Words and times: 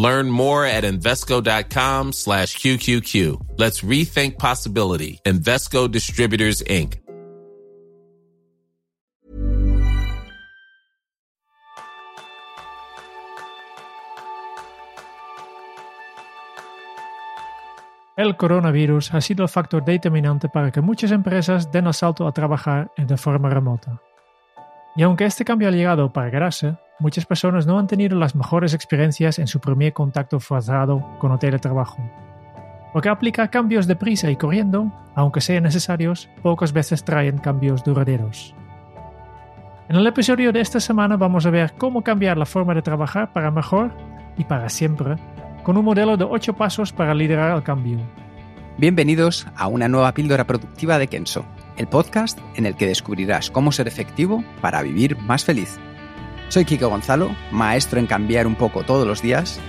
Learn 0.00 0.30
more 0.30 0.64
at 0.64 0.84
Invesco.com 0.84 2.14
slash 2.14 2.56
QQQ. 2.56 3.58
Let's 3.58 3.82
rethink 3.82 4.38
possibility. 4.38 5.20
Invesco 5.26 5.90
Distributors, 5.90 6.64
Inc. 6.66 6.96
El 18.16 18.36
coronavirus 18.36 19.12
ha 19.14 19.20
sido 19.20 19.42
el 19.42 19.48
factor 19.50 19.84
determinante 19.84 20.48
para 20.48 20.70
que 20.70 20.80
muchas 20.80 21.10
empresas 21.10 21.70
den 21.70 21.86
el 21.86 21.94
salto 21.94 22.26
a 22.26 22.32
trabajar 22.32 22.90
en 22.96 23.06
de 23.06 23.18
forma 23.18 23.50
remota. 23.50 24.00
Y 24.96 25.02
aunque 25.02 25.26
este 25.26 25.44
cambio 25.44 25.68
ha 25.68 25.72
llegado 25.72 26.10
para 26.10 26.30
quedarse, 26.30 26.76
muchas 27.00 27.26
personas 27.26 27.66
no 27.66 27.78
han 27.78 27.86
tenido 27.86 28.16
las 28.16 28.36
mejores 28.36 28.74
experiencias 28.74 29.38
en 29.38 29.46
su 29.46 29.58
primer 29.58 29.92
contacto 29.92 30.38
forzado 30.38 31.16
con 31.18 31.32
el 31.32 31.38
teletrabajo. 31.38 31.98
Porque 32.92 33.08
aplicar 33.08 33.50
cambios 33.50 33.86
deprisa 33.86 34.30
y 34.30 34.36
corriendo, 34.36 34.92
aunque 35.14 35.40
sean 35.40 35.62
necesarios, 35.62 36.28
pocas 36.42 36.72
veces 36.72 37.04
traen 37.04 37.38
cambios 37.38 37.82
duraderos. 37.82 38.54
En 39.88 39.96
el 39.96 40.06
episodio 40.06 40.52
de 40.52 40.60
esta 40.60 40.78
semana 40.78 41.16
vamos 41.16 41.46
a 41.46 41.50
ver 41.50 41.72
cómo 41.76 42.02
cambiar 42.02 42.36
la 42.36 42.46
forma 42.46 42.74
de 42.74 42.82
trabajar 42.82 43.32
para 43.32 43.50
mejor 43.50 43.90
y 44.36 44.44
para 44.44 44.68
siempre, 44.68 45.16
con 45.64 45.76
un 45.76 45.84
modelo 45.84 46.16
de 46.16 46.24
8 46.24 46.54
pasos 46.54 46.92
para 46.92 47.14
liderar 47.14 47.56
el 47.56 47.62
cambio. 47.62 47.98
Bienvenidos 48.78 49.46
a 49.56 49.66
una 49.66 49.88
nueva 49.88 50.12
píldora 50.12 50.46
productiva 50.46 50.98
de 50.98 51.08
Kenso, 51.08 51.44
el 51.76 51.86
podcast 51.86 52.38
en 52.54 52.66
el 52.66 52.76
que 52.76 52.86
descubrirás 52.86 53.50
cómo 53.50 53.72
ser 53.72 53.88
efectivo 53.88 54.44
para 54.60 54.82
vivir 54.82 55.18
más 55.18 55.44
feliz. 55.44 55.78
Soy 56.50 56.64
Kiko 56.64 56.88
Gonzalo, 56.88 57.30
maestro 57.52 58.00
en 58.00 58.08
cambiar 58.08 58.44
un 58.48 58.56
poco 58.56 58.82
todos 58.82 59.06
los 59.06 59.22
días. 59.22 59.60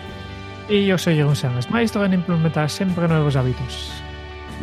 Y 0.68 0.88
yo 0.88 0.98
soy 0.98 1.16
Jerún 1.16 1.36
Sánchez, 1.36 1.70
maestro 1.70 2.04
en 2.04 2.14
implementar 2.16 2.72
siempre 2.72 3.08
nuevos 3.08 3.36
hábitos. 3.36 3.94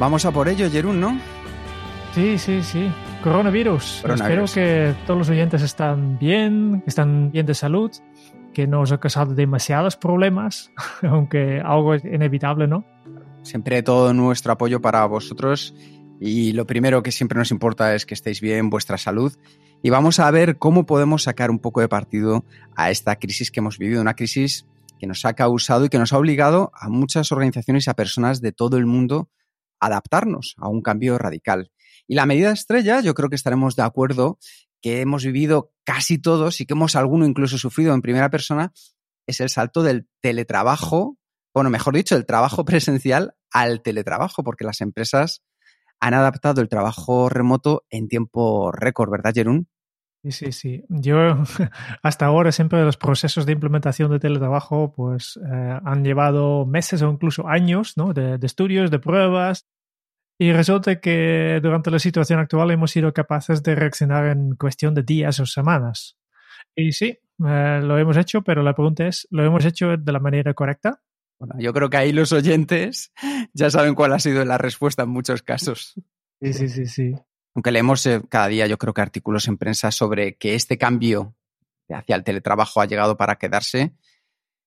Vamos 0.01 0.25
a 0.25 0.33
por 0.33 0.49
ello, 0.49 0.69
Jerún, 0.69 0.99
¿no? 0.99 1.17
Sí, 2.17 2.37
sí, 2.37 2.61
sí. 2.65 2.91
Coronavirus. 3.23 4.01
Coronavirus. 4.03 4.51
Espero 4.51 4.67
que 4.67 5.07
todos 5.07 5.19
los 5.19 5.31
oyentes 5.31 5.63
están 5.63 6.19
bien, 6.19 6.81
que 6.83 6.91
están 6.91 7.31
bien 7.31 7.47
de 7.47 7.55
salud, 7.55 7.93
que 8.53 8.67
no 8.67 8.81
os 8.81 8.91
ha 8.91 8.99
causado 8.99 9.37
demasiados 9.37 9.97
problemas, 9.97 10.73
aunque 11.03 11.63
algo 11.65 11.95
es 11.95 12.05
inevitable, 12.05 12.67
¿no? 12.67 12.85
Siempre 13.45 13.85
todo 13.85 14.13
nuestro 14.13 14.51
apoyo 14.51 14.81
para 14.81 15.07
vosotros 15.07 15.73
y 16.21 16.53
lo 16.53 16.67
primero 16.67 17.01
que 17.05 17.13
siempre 17.13 17.39
nos 17.39 17.53
importa 17.53 17.95
es 17.95 18.05
que 18.07 18.15
estéis 18.15 18.41
bien, 18.41 18.71
vuestra 18.71 18.99
salud. 18.99 19.33
Y 19.83 19.91
vamos 19.91 20.19
a 20.19 20.31
ver 20.31 20.59
cómo 20.59 20.87
podemos 20.87 21.23
sacar 21.23 21.51
un 21.51 21.61
poco 21.61 21.81
de 21.81 21.89
partido 21.89 22.45
a 22.77 22.91
esta 22.91 23.17
crisis 23.17 23.51
que 23.51 23.61
hemos 23.61 23.79
vivido, 23.79 24.01
una 24.01 24.15
crisis 24.15 24.67
que 24.99 25.07
nos 25.07 25.25
ha 25.25 25.35
causado 25.35 25.85
y 25.85 25.89
que 25.89 25.99
nos 25.99 26.13
ha 26.13 26.19
obligado 26.19 26.73
a 26.75 26.89
muchas 26.89 27.31
organizaciones 27.31 27.87
y 27.87 27.91
a 27.91 27.95
personas 27.95 28.41
de 28.41 28.51
todo 28.51 28.77
el 28.77 28.87
mundo 28.87 29.31
a 29.79 29.87
adaptarnos 29.87 30.57
a 30.59 30.69
un 30.69 30.83
cambio 30.83 31.17
radical. 31.17 31.71
Y 32.09 32.17
la 32.17 32.27
medida 32.27 32.51
estrella, 32.51 33.01
yo 33.01 33.15
creo 33.15 33.29
que 33.29 33.37
estaremos 33.37 33.77
de 33.77 33.83
acuerdo, 33.83 34.39
que 34.83 35.01
hemos 35.01 35.25
vivido 35.25 35.73
casi 35.85 36.19
todos 36.19 36.61
y 36.61 36.67
que 36.67 36.75
hemos 36.75 36.97
alguno 36.97 37.25
incluso 37.25 37.57
sufrido 37.57 37.95
en 37.95 38.03
primera 38.03 38.31
persona, 38.31 38.73
es 39.27 39.41
el 39.41 39.49
salto 39.49 39.83
del 39.83 40.09
teletrabajo, 40.21 41.19
bueno, 41.55 41.71
mejor 41.71 41.95
dicho, 41.95 42.17
el 42.17 42.27
trabajo 42.27 42.65
presencial 42.65 43.35
al 43.53 43.83
teletrabajo, 43.83 44.43
porque 44.43 44.65
las 44.65 44.81
empresas 44.81 45.43
han 46.01 46.15
adaptado 46.15 46.61
el 46.61 46.69
trabajo 46.69 47.29
remoto 47.29 47.85
en 47.91 48.09
tiempo 48.09 48.73
récord, 48.73 49.11
¿verdad, 49.11 49.33
Jerún? 49.35 49.69
Sí, 50.25 50.33
sí, 50.33 50.53
sí. 50.53 50.85
Yo 50.89 51.17
hasta 52.03 52.27
ahora 52.27 52.51
siempre 52.53 52.83
los 52.85 52.97
procesos 52.97 53.47
de 53.47 53.53
implementación 53.53 54.11
de 54.11 54.19
teletrabajo 54.19 54.93
pues 54.93 55.39
eh, 55.45 55.79
han 55.85 56.05
llevado 56.05 56.67
meses 56.67 57.03
o 57.03 57.11
incluso 57.11 57.47
años 57.47 57.97
¿no? 57.97 58.13
de, 58.13 58.39
estudios, 58.43 58.91
de 58.91 58.99
pruebas. 58.99 59.67
Y 60.41 60.53
resulta 60.53 61.01
que 61.01 61.59
durante 61.63 61.91
la 61.91 61.99
situación 61.99 62.39
actual 62.39 62.71
hemos 62.71 62.93
sido 62.93 63.13
capaces 63.13 63.63
de 63.63 63.75
reaccionar 63.75 64.27
en 64.27 64.55
cuestión 64.55 64.95
de 64.95 65.03
días 65.03 65.41
o 65.41 65.47
semanas. 65.47 66.17
Y 66.77 66.93
sí, 66.93 67.19
eh, 67.45 67.81
lo 67.83 67.99
hemos 67.99 68.17
hecho, 68.17 68.43
pero 68.43 68.63
la 68.63 68.75
pregunta 68.75 69.07
es, 69.07 69.27
¿lo 69.31 69.45
hemos 69.45 69.65
hecho 69.65 69.97
de 69.97 70.13
la 70.13 70.21
manera 70.21 70.55
correcta? 70.55 71.01
Bueno, 71.39 71.55
yo 71.59 71.73
creo 71.73 71.89
que 71.89 71.97
ahí 71.97 72.13
los 72.13 72.33
oyentes 72.33 73.13
ya 73.53 73.71
saben 73.71 73.95
cuál 73.95 74.13
ha 74.13 74.19
sido 74.19 74.45
la 74.45 74.59
respuesta 74.59 75.05
en 75.05 75.11
muchos 75.11 75.43
casos. 75.43 75.95
Sí, 76.41 76.53
sí, 76.53 76.69
sí, 76.69 76.87
sí. 76.87 77.15
Aunque 77.55 77.73
leemos 77.73 78.05
eh, 78.07 78.23
cada 78.29 78.49
día, 78.49 78.67
yo 78.67 78.79
creo 78.79 78.95
que 78.95 79.01
artículos 79.01 79.49
en 79.49 79.57
prensa 79.57 79.91
sobre 79.91 80.37
que 80.37 80.55
este 80.55 80.79
cambio 80.79 81.35
hacia 81.89 82.17
el 82.17 82.25
teletrabajo 82.25 82.81
ha 82.81 82.87
llegado 82.87 83.17
para 83.17 83.37
quedarse. 83.37 83.95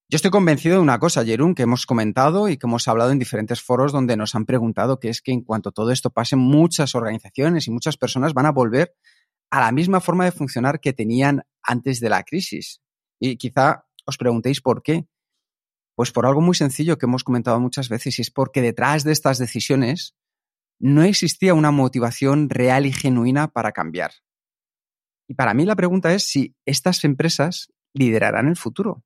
Yo 0.10 0.18
estoy 0.18 0.31
convencido 0.31 0.76
de 0.76 0.81
una 0.81 1.00
cosa, 1.00 1.24
Jerún, 1.24 1.56
que 1.56 1.64
hemos 1.64 1.86
comentado 1.86 2.50
y 2.50 2.58
que 2.58 2.68
hemos 2.68 2.88
hablado 2.88 3.12
en 3.12 3.20
diferentes 3.20 3.62
foros 3.62 3.94
donde 3.94 4.18
nos 4.18 4.36
han 4.36 4.46
preguntado, 4.46 5.00
que 5.00 5.08
es 5.08 5.22
que 5.22 5.31
en 5.31 5.42
cuanto 5.42 5.72
todo 5.72 5.92
esto 5.92 6.10
pase, 6.10 6.36
muchas 6.36 6.96
organizaciones 6.96 7.68
y 7.68 7.72
muchas 7.72 7.96
personas 7.96 8.34
van 8.34 8.46
a 8.46 8.52
volver 8.52 8.94
a 9.52 9.62
la 9.62 9.72
misma 9.72 10.02
forma 10.02 10.26
de 10.26 10.31
funcionar 10.31 10.81
que 10.81 10.92
tenían 10.92 11.44
antes 11.64 12.00
de 12.02 12.10
la 12.10 12.24
crisis. 12.24 12.81
Y 13.20 13.38
quizá 13.38 13.86
os 14.06 14.18
preguntéis 14.18 14.60
por 14.60 14.84
qué. 14.84 15.08
Pues 16.01 16.12
por 16.12 16.25
algo 16.25 16.41
muy 16.41 16.56
sencillo 16.56 16.97
que 16.97 17.06
hemos 17.06 17.23
comentado 17.23 17.59
muchas 17.59 17.88
veces, 17.88 18.17
y 18.17 18.23
es 18.23 18.31
porque 18.31 18.63
detrás 18.63 19.03
de 19.03 19.12
estas 19.12 19.38
decisiones 19.38 20.16
no 20.79 21.03
existía 21.03 21.53
una 21.53 21.69
motivación 21.69 22.50
real 22.50 22.88
y 22.88 22.91
genuina 22.91 23.50
para 23.50 23.72
cambiar. 23.72 24.09
Y 25.29 25.35
para 25.35 25.53
mí 25.53 25.63
la 25.63 25.75
pregunta 25.75 26.12
es 26.12 26.23
si 26.28 26.56
estas 26.66 27.03
empresas 27.03 27.72
liderarán 27.94 28.47
el 28.47 28.56
futuro. 28.56 29.03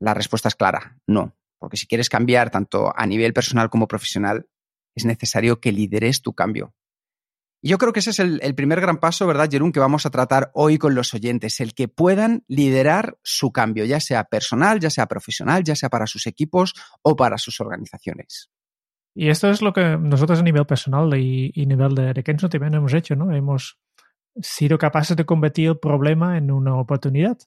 La 0.00 0.14
respuesta 0.14 0.48
es 0.48 0.54
clara, 0.54 0.98
no, 1.06 1.36
porque 1.58 1.76
si 1.76 1.86
quieres 1.86 2.08
cambiar 2.08 2.48
tanto 2.48 2.90
a 2.96 3.06
nivel 3.06 3.34
personal 3.34 3.68
como 3.68 3.86
profesional, 3.86 4.48
es 4.96 5.04
necesario 5.04 5.60
que 5.60 5.70
lideres 5.70 6.22
tu 6.22 6.32
cambio. 6.32 6.72
Y 7.64 7.68
yo 7.68 7.78
creo 7.78 7.92
que 7.92 8.00
ese 8.00 8.10
es 8.10 8.18
el, 8.18 8.40
el 8.42 8.56
primer 8.56 8.80
gran 8.80 8.98
paso, 8.98 9.24
¿verdad, 9.24 9.48
Jerún, 9.48 9.70
que 9.70 9.78
vamos 9.78 10.04
a 10.04 10.10
tratar 10.10 10.50
hoy 10.52 10.78
con 10.78 10.96
los 10.96 11.14
oyentes, 11.14 11.60
el 11.60 11.74
que 11.74 11.86
puedan 11.86 12.44
liderar 12.48 13.16
su 13.22 13.52
cambio, 13.52 13.84
ya 13.84 14.00
sea 14.00 14.24
personal, 14.24 14.80
ya 14.80 14.90
sea 14.90 15.06
profesional, 15.06 15.62
ya 15.62 15.76
sea 15.76 15.88
para 15.88 16.08
sus 16.08 16.26
equipos 16.26 16.74
o 17.02 17.14
para 17.14 17.38
sus 17.38 17.60
organizaciones. 17.60 18.50
Y 19.14 19.28
esto 19.28 19.48
es 19.48 19.62
lo 19.62 19.72
que 19.72 19.96
nosotros 19.96 20.40
a 20.40 20.42
nivel 20.42 20.66
personal 20.66 21.16
y, 21.16 21.52
y 21.54 21.66
nivel 21.66 21.94
de, 21.94 22.12
de 22.12 22.22
Kenzo 22.24 22.48
también 22.48 22.74
hemos 22.74 22.94
hecho, 22.94 23.14
¿no? 23.14 23.32
Hemos 23.32 23.78
sido 24.40 24.76
capaces 24.76 25.16
de 25.16 25.24
convertir 25.24 25.68
el 25.68 25.78
problema 25.78 26.38
en 26.38 26.50
una 26.50 26.74
oportunidad, 26.74 27.38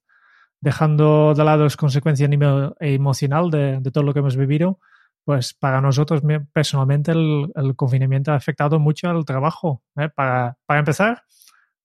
dejando 0.62 1.34
de 1.34 1.44
lado 1.44 1.64
las 1.64 1.76
consecuencias 1.76 2.28
a 2.28 2.30
nivel 2.30 2.74
emocional 2.80 3.50
de, 3.50 3.80
de 3.82 3.92
todo 3.92 4.04
lo 4.06 4.14
que 4.14 4.20
hemos 4.20 4.38
vivido. 4.38 4.80
Pues 5.26 5.54
para 5.54 5.82
nosotros 5.82 6.22
personalmente 6.54 7.12
el, 7.12 7.52
el 7.56 7.76
confinamiento 7.76 8.32
ha 8.32 8.36
afectado 8.36 8.80
mucho 8.80 9.10
al 9.10 9.26
trabajo. 9.26 9.84
¿eh? 9.98 10.08
Para, 10.08 10.58
para 10.66 10.80
empezar, 10.80 11.24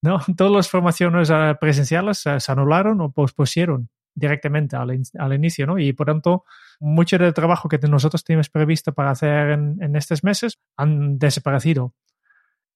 ¿no? 0.03 0.21
todas 0.37 0.53
las 0.53 0.69
formaciones 0.69 1.33
presenciales 1.61 2.19
se, 2.19 2.39
se 2.39 2.53
anularon 2.53 3.01
o 3.01 3.11
pospusieron 3.11 3.89
directamente 4.15 4.77
al, 4.77 4.95
in 4.95 5.03
al, 5.19 5.33
inicio, 5.33 5.67
¿no? 5.67 5.79
Y 5.79 5.93
por 5.93 6.07
tanto, 6.07 6.45
mucho 6.81 7.17
del 7.17 7.33
trabajo 7.33 7.69
que 7.69 7.79
nosotros 7.79 8.23
teníamos 8.25 8.51
previsto 8.51 8.93
para 8.93 9.11
hacer 9.11 9.51
en, 9.51 9.79
en, 9.81 9.97
estos 9.97 10.23
meses 10.23 10.59
han 10.77 11.19
desaparecido. 11.19 11.95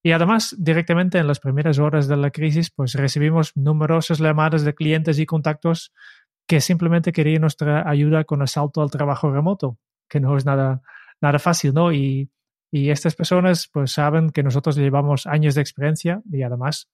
Y 0.02 0.12
además, 0.12 0.54
directamente 0.58 1.18
en 1.18 1.26
las 1.26 1.40
primeras 1.40 1.78
horas 1.78 2.08
de 2.08 2.16
la 2.16 2.30
crisis, 2.30 2.70
pues 2.70 2.94
recibimos 2.94 3.52
numerosas 3.54 4.18
llamadas 4.18 4.62
de 4.64 4.74
clientes 4.74 5.18
y 5.18 5.26
contactos 5.26 5.92
que 6.46 6.60
simplemente 6.60 7.12
querían 7.12 7.40
nuestra 7.40 7.88
ayuda 7.88 8.24
con 8.24 8.42
el 8.42 8.48
salto 8.48 8.82
al 8.82 8.90
trabajo 8.90 9.32
remoto, 9.32 9.78
que 10.14 10.20
no 10.20 10.36
es 10.36 10.46
nada, 10.46 10.80
nada 11.20 11.40
fácil, 11.40 11.74
¿no? 11.74 11.92
Y, 11.92 12.30
y 12.70 12.90
estas 12.90 13.16
personas 13.16 13.68
pues 13.72 13.90
saben 13.90 14.30
que 14.30 14.44
nosotros 14.44 14.76
llevamos 14.76 15.26
años 15.26 15.56
de 15.56 15.60
experiencia 15.60 16.22
y 16.30 16.42
además 16.42 16.88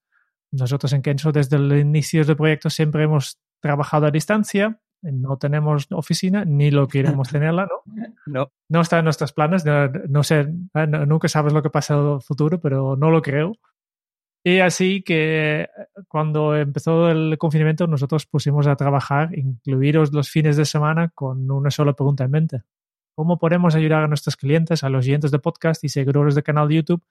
nosotros 0.51 0.91
en 0.93 1.03
Kenzo 1.03 1.31
desde 1.31 1.57
el 1.57 1.71
inicio 1.77 2.25
del 2.25 2.35
proyecto 2.35 2.71
siempre 2.71 3.03
hemos 3.03 3.39
trabajado 3.59 4.07
a 4.07 4.11
distancia, 4.11 4.79
no 5.03 5.37
tenemos 5.37 5.87
oficina, 5.91 6.45
ni 6.45 6.71
lo 6.71 6.87
queremos 6.87 7.29
tenerla, 7.31 7.67
¿no? 7.67 8.09
No. 8.25 8.51
No 8.69 8.81
está 8.81 8.97
en 8.97 9.05
nuestros 9.05 9.33
planes, 9.33 9.65
no, 9.65 9.87
no 9.87 10.23
sé, 10.23 10.47
no, 10.73 11.05
nunca 11.05 11.27
sabes 11.27 11.53
lo 11.53 11.61
que 11.61 11.69
pasa 11.69 11.93
en 11.93 12.13
el 12.13 12.21
futuro, 12.21 12.59
pero 12.59 12.95
no 12.95 13.11
lo 13.11 13.21
creo. 13.21 13.53
Y 14.43 14.59
así 14.59 15.03
que 15.03 15.69
cuando 16.07 16.55
empezó 16.55 17.11
el 17.11 17.37
confinamiento, 17.37 17.85
nosotros 17.85 18.25
pusimos 18.25 18.65
a 18.65 18.75
trabajar, 18.75 19.37
incluidos 19.37 20.11
los 20.11 20.31
fines 20.31 20.57
de 20.57 20.65
semana, 20.65 21.09
con 21.13 21.51
una 21.51 21.69
sola 21.69 21.93
pregunta 21.93 22.23
en 22.23 22.31
mente. 22.31 22.61
Cómo 23.15 23.39
podemos 23.39 23.75
ayudar 23.75 24.03
a 24.03 24.07
nuestros 24.07 24.37
clientes, 24.37 24.83
a 24.83 24.89
los 24.89 25.05
oyentes 25.05 25.31
de 25.31 25.39
podcast 25.39 25.83
y 25.83 25.89
seguidores 25.89 26.35
del 26.35 26.43
canal 26.43 26.67
de 26.67 26.75
YouTube 26.75 27.03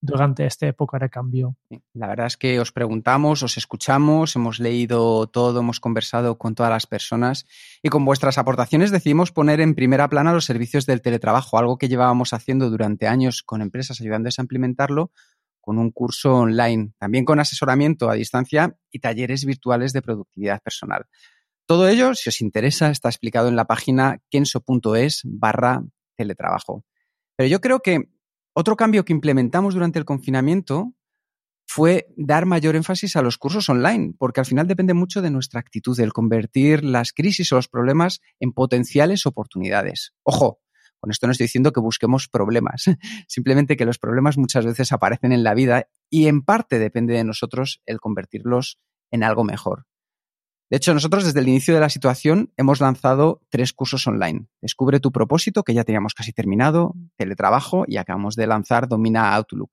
durante 0.00 0.46
esta 0.46 0.66
época 0.66 0.98
de 0.98 1.08
cambio. 1.08 1.56
La 1.94 2.08
verdad 2.08 2.26
es 2.26 2.36
que 2.36 2.60
os 2.60 2.72
preguntamos, 2.72 3.42
os 3.42 3.56
escuchamos, 3.56 4.36
hemos 4.36 4.60
leído 4.60 5.26
todo, 5.26 5.60
hemos 5.60 5.80
conversado 5.80 6.38
con 6.38 6.54
todas 6.54 6.70
las 6.70 6.86
personas 6.86 7.46
y 7.82 7.88
con 7.88 8.04
vuestras 8.04 8.38
aportaciones 8.38 8.90
decidimos 8.90 9.32
poner 9.32 9.60
en 9.60 9.74
primera 9.74 10.08
plana 10.08 10.32
los 10.32 10.44
servicios 10.44 10.86
del 10.86 11.02
teletrabajo, 11.02 11.58
algo 11.58 11.78
que 11.78 11.88
llevábamos 11.88 12.32
haciendo 12.32 12.70
durante 12.70 13.06
años 13.06 13.42
con 13.42 13.62
empresas 13.62 14.00
ayudándoles 14.00 14.38
a 14.38 14.42
implementarlo 14.42 15.10
con 15.60 15.78
un 15.78 15.90
curso 15.90 16.36
online, 16.36 16.92
también 16.98 17.24
con 17.24 17.40
asesoramiento 17.40 18.08
a 18.08 18.14
distancia 18.14 18.76
y 18.90 19.00
talleres 19.00 19.44
virtuales 19.44 19.92
de 19.92 20.02
productividad 20.02 20.60
personal. 20.62 21.06
Todo 21.66 21.88
ello, 21.88 22.14
si 22.14 22.28
os 22.28 22.40
interesa, 22.40 22.90
está 22.90 23.08
explicado 23.08 23.48
en 23.48 23.56
la 23.56 23.66
página 23.66 24.22
kenso.es 24.30 25.22
barra 25.24 25.82
teletrabajo. 26.16 26.84
Pero 27.36 27.48
yo 27.48 27.60
creo 27.60 27.80
que 27.80 28.08
otro 28.54 28.76
cambio 28.76 29.04
que 29.04 29.12
implementamos 29.12 29.74
durante 29.74 29.98
el 29.98 30.04
confinamiento 30.04 30.94
fue 31.66 32.06
dar 32.16 32.46
mayor 32.46 32.76
énfasis 32.76 33.16
a 33.16 33.22
los 33.22 33.36
cursos 33.36 33.68
online, 33.68 34.14
porque 34.16 34.40
al 34.40 34.46
final 34.46 34.68
depende 34.68 34.94
mucho 34.94 35.20
de 35.20 35.30
nuestra 35.30 35.58
actitud, 35.58 35.98
el 35.98 36.12
convertir 36.12 36.84
las 36.84 37.12
crisis 37.12 37.52
o 37.52 37.56
los 37.56 37.66
problemas 37.68 38.20
en 38.38 38.52
potenciales 38.52 39.26
oportunidades. 39.26 40.14
Ojo, 40.22 40.60
con 41.00 41.10
esto 41.10 41.26
no 41.26 41.32
estoy 41.32 41.46
diciendo 41.46 41.72
que 41.72 41.80
busquemos 41.80 42.28
problemas, 42.28 42.84
simplemente 43.28 43.76
que 43.76 43.84
los 43.84 43.98
problemas 43.98 44.38
muchas 44.38 44.64
veces 44.64 44.92
aparecen 44.92 45.32
en 45.32 45.42
la 45.42 45.54
vida 45.54 45.88
y 46.08 46.28
en 46.28 46.42
parte 46.42 46.78
depende 46.78 47.14
de 47.14 47.24
nosotros 47.24 47.82
el 47.86 47.98
convertirlos 47.98 48.78
en 49.10 49.24
algo 49.24 49.42
mejor. 49.42 49.86
De 50.68 50.78
hecho, 50.78 50.92
nosotros 50.92 51.24
desde 51.24 51.40
el 51.40 51.48
inicio 51.48 51.74
de 51.74 51.80
la 51.80 51.88
situación 51.88 52.52
hemos 52.56 52.80
lanzado 52.80 53.40
tres 53.50 53.72
cursos 53.72 54.04
online. 54.06 54.46
Descubre 54.60 54.98
tu 54.98 55.12
propósito, 55.12 55.62
que 55.62 55.74
ya 55.74 55.84
teníamos 55.84 56.12
casi 56.12 56.32
terminado, 56.32 56.94
teletrabajo 57.16 57.84
y 57.86 57.98
acabamos 57.98 58.34
de 58.34 58.48
lanzar 58.48 58.88
Domina 58.88 59.34
Outlook. 59.34 59.70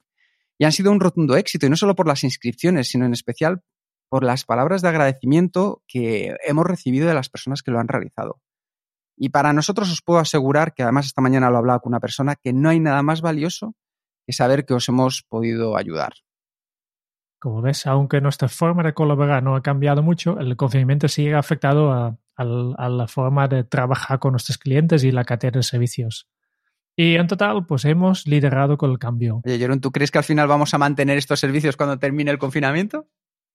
Y 0.59 0.65
han 0.65 0.71
sido 0.71 0.91
un 0.91 0.99
rotundo 0.99 1.35
éxito, 1.35 1.65
y 1.65 1.69
no 1.69 1.75
solo 1.75 1.95
por 1.95 2.07
las 2.07 2.23
inscripciones, 2.23 2.89
sino 2.89 3.05
en 3.05 3.13
especial 3.13 3.63
por 4.07 4.23
las 4.23 4.45
palabras 4.45 4.83
de 4.83 4.89
agradecimiento 4.89 5.81
que 5.87 6.35
hemos 6.45 6.67
recibido 6.67 7.07
de 7.07 7.15
las 7.15 7.29
personas 7.29 7.63
que 7.63 7.71
lo 7.71 7.79
han 7.79 7.87
realizado. 7.87 8.39
Y 9.17 9.29
para 9.29 9.51
nosotros 9.51 9.91
os 9.91 10.03
puedo 10.03 10.19
asegurar 10.19 10.75
que 10.75 10.83
además 10.83 11.07
esta 11.07 11.21
mañana 11.21 11.49
lo 11.49 11.57
hablaba 11.57 11.79
con 11.79 11.91
una 11.91 11.99
persona 11.99 12.35
que 12.35 12.53
no 12.53 12.69
hay 12.69 12.79
nada 12.79 13.01
más 13.01 13.21
valioso 13.21 13.75
que 14.27 14.33
saber 14.33 14.65
que 14.65 14.75
os 14.75 14.87
hemos 14.89 15.23
podido 15.23 15.75
ayudar. 15.75 16.13
Como 17.43 17.61
ves, 17.61 17.85
aunque 17.87 18.21
nuestra 18.21 18.47
forma 18.47 18.83
de 18.83 18.93
colaborar 18.93 19.43
no 19.43 19.57
ha 19.57 19.61
cambiado 19.61 20.01
mucho, 20.01 20.39
el 20.39 20.55
confinamiento 20.55 21.09
sigue 21.09 21.35
afectado 21.35 21.91
a, 21.91 22.17
la 22.37 23.07
forma 23.09 23.49
de 23.49 23.65
trabajar 23.65 24.17
con 24.19 24.31
nuestros 24.31 24.57
clientes 24.57 25.03
y 25.03 25.11
la 25.11 25.25
cadena 25.25 25.57
de 25.57 25.63
servicios. 25.63 26.29
Y 26.95 27.15
en 27.15 27.27
total, 27.27 27.65
pues 27.65 27.83
hemos 27.83 28.27
liderado 28.27 28.77
con 28.77 28.91
el 28.91 28.97
cambio. 28.97 29.41
Oye, 29.43 29.57
Jerón, 29.57 29.81
¿tú 29.81 29.91
crees 29.91 30.09
que 30.09 30.19
al 30.19 30.23
final 30.23 30.47
vamos 30.47 30.73
a 30.73 30.77
mantener 30.77 31.17
estos 31.17 31.41
servicios 31.41 31.75
cuando 31.75 31.99
termine 31.99 32.31
el 32.31 32.37
confinamiento? 32.37 33.09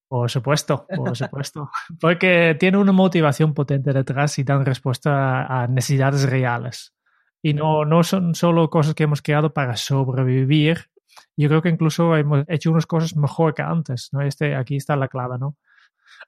Por 0.06 0.30
supuesto, 0.30 0.86
por 0.94 1.16
supuesto. 1.16 1.70
Porque 1.98 2.58
tiene 2.60 2.76
una 2.76 2.92
motivación 2.92 3.54
potente 3.54 3.94
detrás 3.94 4.38
y 4.38 4.44
dan 4.44 4.66
respuesta 4.66 5.46
a 5.46 5.66
necesidades 5.66 6.28
reales. 6.28 6.92
Y 7.40 7.54
no, 7.54 7.86
no 7.86 8.02
son 8.02 8.34
solo 8.34 8.68
cosas 8.68 8.94
que 8.94 9.04
hemos 9.04 9.22
creado 9.22 9.54
para 9.54 9.78
sobrevivir. 9.78 10.90
Yo 11.36 11.48
creo 11.48 11.62
que 11.62 11.68
incluso 11.68 12.16
hemos 12.16 12.44
hecho 12.48 12.70
unas 12.70 12.86
cosas 12.86 13.16
mejor 13.16 13.54
que 13.54 13.62
antes. 13.62 14.10
¿no? 14.12 14.22
Este, 14.22 14.54
aquí 14.54 14.76
está 14.76 14.96
la 14.96 15.08
clave, 15.08 15.38
¿no? 15.38 15.56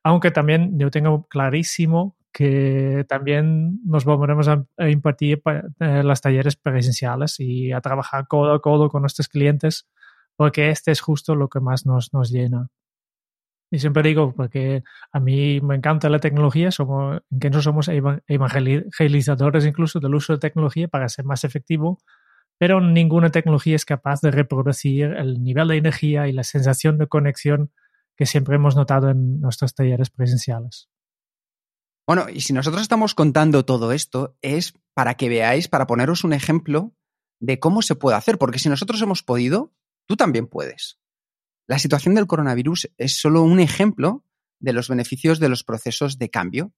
Aunque 0.03 0.31
también 0.31 0.79
yo 0.79 0.91
tengo 0.91 1.27
clarísimo 1.29 2.17
que 2.33 3.05
también 3.09 3.81
nos 3.85 4.05
volveremos 4.05 4.49
a, 4.49 4.65
impartir 4.89 5.43
eh, 5.81 6.03
las 6.05 6.21
talleres 6.21 6.57
presenciales 6.57 7.41
y 7.41 7.73
a 7.73 7.81
trabajar 7.81 8.29
codo 8.29 8.53
a 8.53 8.63
codo 8.63 8.89
con 8.89 9.03
nuestros 9.03 9.29
clientes, 9.29 9.89
porque 10.37 10.71
este 10.71 10.93
es 10.93 11.01
justo 11.01 11.35
lo 11.35 11.49
que 11.49 11.61
más 11.61 11.87
nos, 11.87 12.13
nos 12.13 12.31
llena. 12.31 12.69
Y 13.73 13.79
siempre 13.79 14.03
digo, 14.03 14.33
porque 14.35 14.83
a 15.13 15.21
mí 15.21 15.61
me 15.61 15.77
encanta 15.77 16.09
la 16.09 16.19
tecnología, 16.19 16.73
somos, 16.73 17.23
en 17.31 17.39
que 17.39 17.51
no 17.51 17.63
somos 17.63 17.89
evangelizadores 17.89 19.65
incluso 19.65 20.01
del 20.01 20.15
uso 20.15 20.33
de 20.33 20.41
tecnología 20.41 20.89
para 20.89 21.09
ser 21.09 21.25
más 21.25 21.45
efectivo, 21.45 22.01
pero 22.61 22.83
ninguna 22.83 23.31
tecnología 23.31 23.75
es 23.75 23.87
capaz 23.87 24.21
de 24.21 24.31
reproducir 24.31 25.15
el 25.17 25.43
nivel 25.43 25.69
de 25.69 25.79
energía 25.79 26.29
y 26.29 26.33
la 26.33 26.45
sensación 26.45 26.99
de 26.99 27.07
conexión 27.07 27.73
que 28.15 28.27
siempre 28.27 28.57
hemos 28.57 28.77
notado 28.77 29.09
en 29.09 29.41
nuestros 29.41 29.75
talleres 29.75 30.11
presenciales. 30.11 30.91
Bueno, 32.07 32.27
y 32.29 32.43
si 32.43 32.53
nosotros 32.53 32.83
estamos 32.83 33.15
contando 33.15 33.65
todo 33.65 33.93
esto, 33.93 34.37
es 34.43 34.75
para 34.93 35.15
que 35.15 35.31
veáis, 35.31 35.69
para 35.69 35.87
poneros 35.87 36.23
un 36.23 36.35
ejemplo 36.35 36.95
de 37.39 37.59
cómo 37.59 37.81
se 37.81 37.95
puede 37.95 38.19
hacer, 38.19 38.37
porque 38.37 38.59
si 38.59 38.69
nosotros 38.69 39.01
hemos 39.01 39.23
podido, 39.23 39.73
tú 40.07 40.17
también 40.17 40.47
puedes. 40.47 40.99
La 41.67 41.79
situación 41.79 42.15
del 42.15 42.27
coronavirus 42.27 42.91
es 42.99 43.19
solo 43.19 43.41
un 43.43 43.59
ejemplo 43.61 44.27
de 44.59 44.75
los 44.75 44.91
beneficios 44.91 45.41
de 45.41 45.49
los 45.49 45.65
procesos 45.65 46.19
de 46.19 46.29
cambio. 46.29 46.75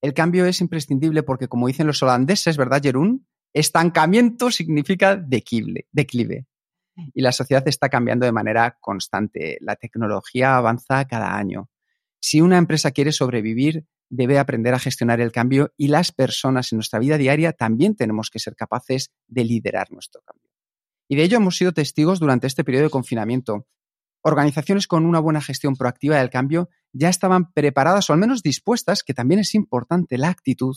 El 0.00 0.14
cambio 0.14 0.46
es 0.46 0.60
imprescindible 0.60 1.22
porque, 1.22 1.46
como 1.46 1.68
dicen 1.68 1.86
los 1.86 2.02
holandeses, 2.02 2.56
¿verdad, 2.56 2.82
Jerún? 2.82 3.28
Estancamiento 3.52 4.50
significa 4.50 5.16
declive. 5.16 6.46
Y 7.14 7.22
la 7.22 7.32
sociedad 7.32 7.66
está 7.66 7.88
cambiando 7.88 8.26
de 8.26 8.32
manera 8.32 8.78
constante. 8.80 9.58
La 9.60 9.76
tecnología 9.76 10.56
avanza 10.56 11.04
cada 11.06 11.36
año. 11.36 11.70
Si 12.20 12.40
una 12.40 12.58
empresa 12.58 12.92
quiere 12.92 13.12
sobrevivir, 13.12 13.86
debe 14.08 14.38
aprender 14.38 14.74
a 14.74 14.78
gestionar 14.78 15.20
el 15.20 15.32
cambio 15.32 15.72
y 15.76 15.88
las 15.88 16.12
personas 16.12 16.70
en 16.70 16.76
nuestra 16.76 16.98
vida 16.98 17.16
diaria 17.16 17.52
también 17.52 17.96
tenemos 17.96 18.30
que 18.30 18.38
ser 18.38 18.54
capaces 18.54 19.10
de 19.26 19.44
liderar 19.44 19.90
nuestro 19.90 20.20
cambio. 20.22 20.50
Y 21.08 21.16
de 21.16 21.24
ello 21.24 21.38
hemos 21.38 21.56
sido 21.56 21.72
testigos 21.72 22.20
durante 22.20 22.46
este 22.46 22.62
periodo 22.62 22.84
de 22.84 22.90
confinamiento. 22.90 23.66
Organizaciones 24.22 24.86
con 24.86 25.06
una 25.06 25.18
buena 25.18 25.40
gestión 25.40 25.76
proactiva 25.76 26.18
del 26.18 26.30
cambio 26.30 26.68
ya 26.92 27.08
estaban 27.08 27.52
preparadas 27.52 28.08
o 28.08 28.12
al 28.12 28.18
menos 28.18 28.42
dispuestas, 28.42 29.02
que 29.02 29.14
también 29.14 29.40
es 29.40 29.54
importante 29.54 30.18
la 30.18 30.28
actitud 30.28 30.76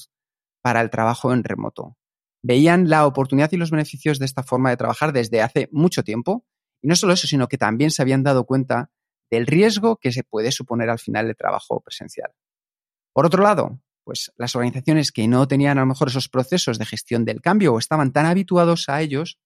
para 0.62 0.82
el 0.82 0.90
trabajo 0.90 1.34
en 1.34 1.44
remoto. 1.44 1.98
Veían 2.48 2.90
la 2.90 3.08
oportunidad 3.08 3.52
y 3.54 3.58
los 3.58 3.72
beneficios 3.72 4.20
de 4.20 4.26
esta 4.26 4.44
forma 4.44 4.70
de 4.70 4.78
trabajar 4.78 5.12
desde 5.12 5.42
hace 5.42 5.68
mucho 5.72 6.04
tiempo 6.04 6.46
y 6.80 6.88
no 6.88 6.96
solo 6.96 7.14
eso, 7.14 7.26
sino 7.26 7.48
que 7.48 7.58
también 7.58 7.90
se 7.90 8.04
habían 8.04 8.22
dado 8.22 8.46
cuenta 8.46 8.92
del 9.32 9.48
riesgo 9.48 9.98
que 9.98 10.12
se 10.12 10.24
puede 10.24 10.52
suponer 10.52 10.92
al 10.92 11.00
final 11.00 11.28
el 11.28 11.36
trabajo 11.36 11.82
presencial. 11.82 12.34
Por 13.14 13.26
otro 13.26 13.42
lado, 13.42 13.82
pues 14.04 14.32
las 14.38 14.56
organizaciones 14.56 15.12
que 15.12 15.28
no 15.28 15.48
tenían 15.48 15.80
a 15.80 15.82
lo 15.82 15.88
mejor 15.88 16.10
esos 16.10 16.30
procesos 16.30 16.78
de 16.78 16.86
gestión 16.86 17.26
del 17.26 17.42
cambio 17.42 17.74
o 17.74 17.80
estaban 17.80 18.14
tan 18.14 18.28
habituados 18.28 18.90
a 18.90 19.02
ellos, 19.02 19.40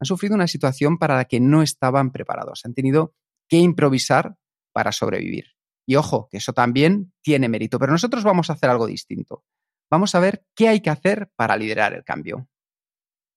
han 0.00 0.06
sufrido 0.06 0.34
una 0.34 0.48
situación 0.48 0.96
para 0.96 1.16
la 1.16 1.26
que 1.26 1.40
no 1.40 1.60
estaban 1.60 2.10
preparados. 2.10 2.62
Han 2.64 2.72
tenido 2.72 3.12
que 3.50 3.58
improvisar 3.58 4.38
para 4.72 4.92
sobrevivir. 4.92 5.48
Y 5.86 5.96
ojo, 5.96 6.28
que 6.30 6.38
eso 6.38 6.54
también 6.54 7.12
tiene 7.20 7.50
mérito, 7.50 7.78
pero 7.78 7.92
nosotros 7.92 8.24
vamos 8.24 8.48
a 8.48 8.54
hacer 8.54 8.70
algo 8.70 8.86
distinto. 8.86 9.44
Vamos 9.90 10.14
a 10.14 10.20
ver 10.20 10.44
qué 10.54 10.68
hay 10.68 10.80
que 10.80 10.90
hacer 10.90 11.30
para 11.36 11.56
liderar 11.56 11.92
el 11.94 12.04
cambio. 12.04 12.48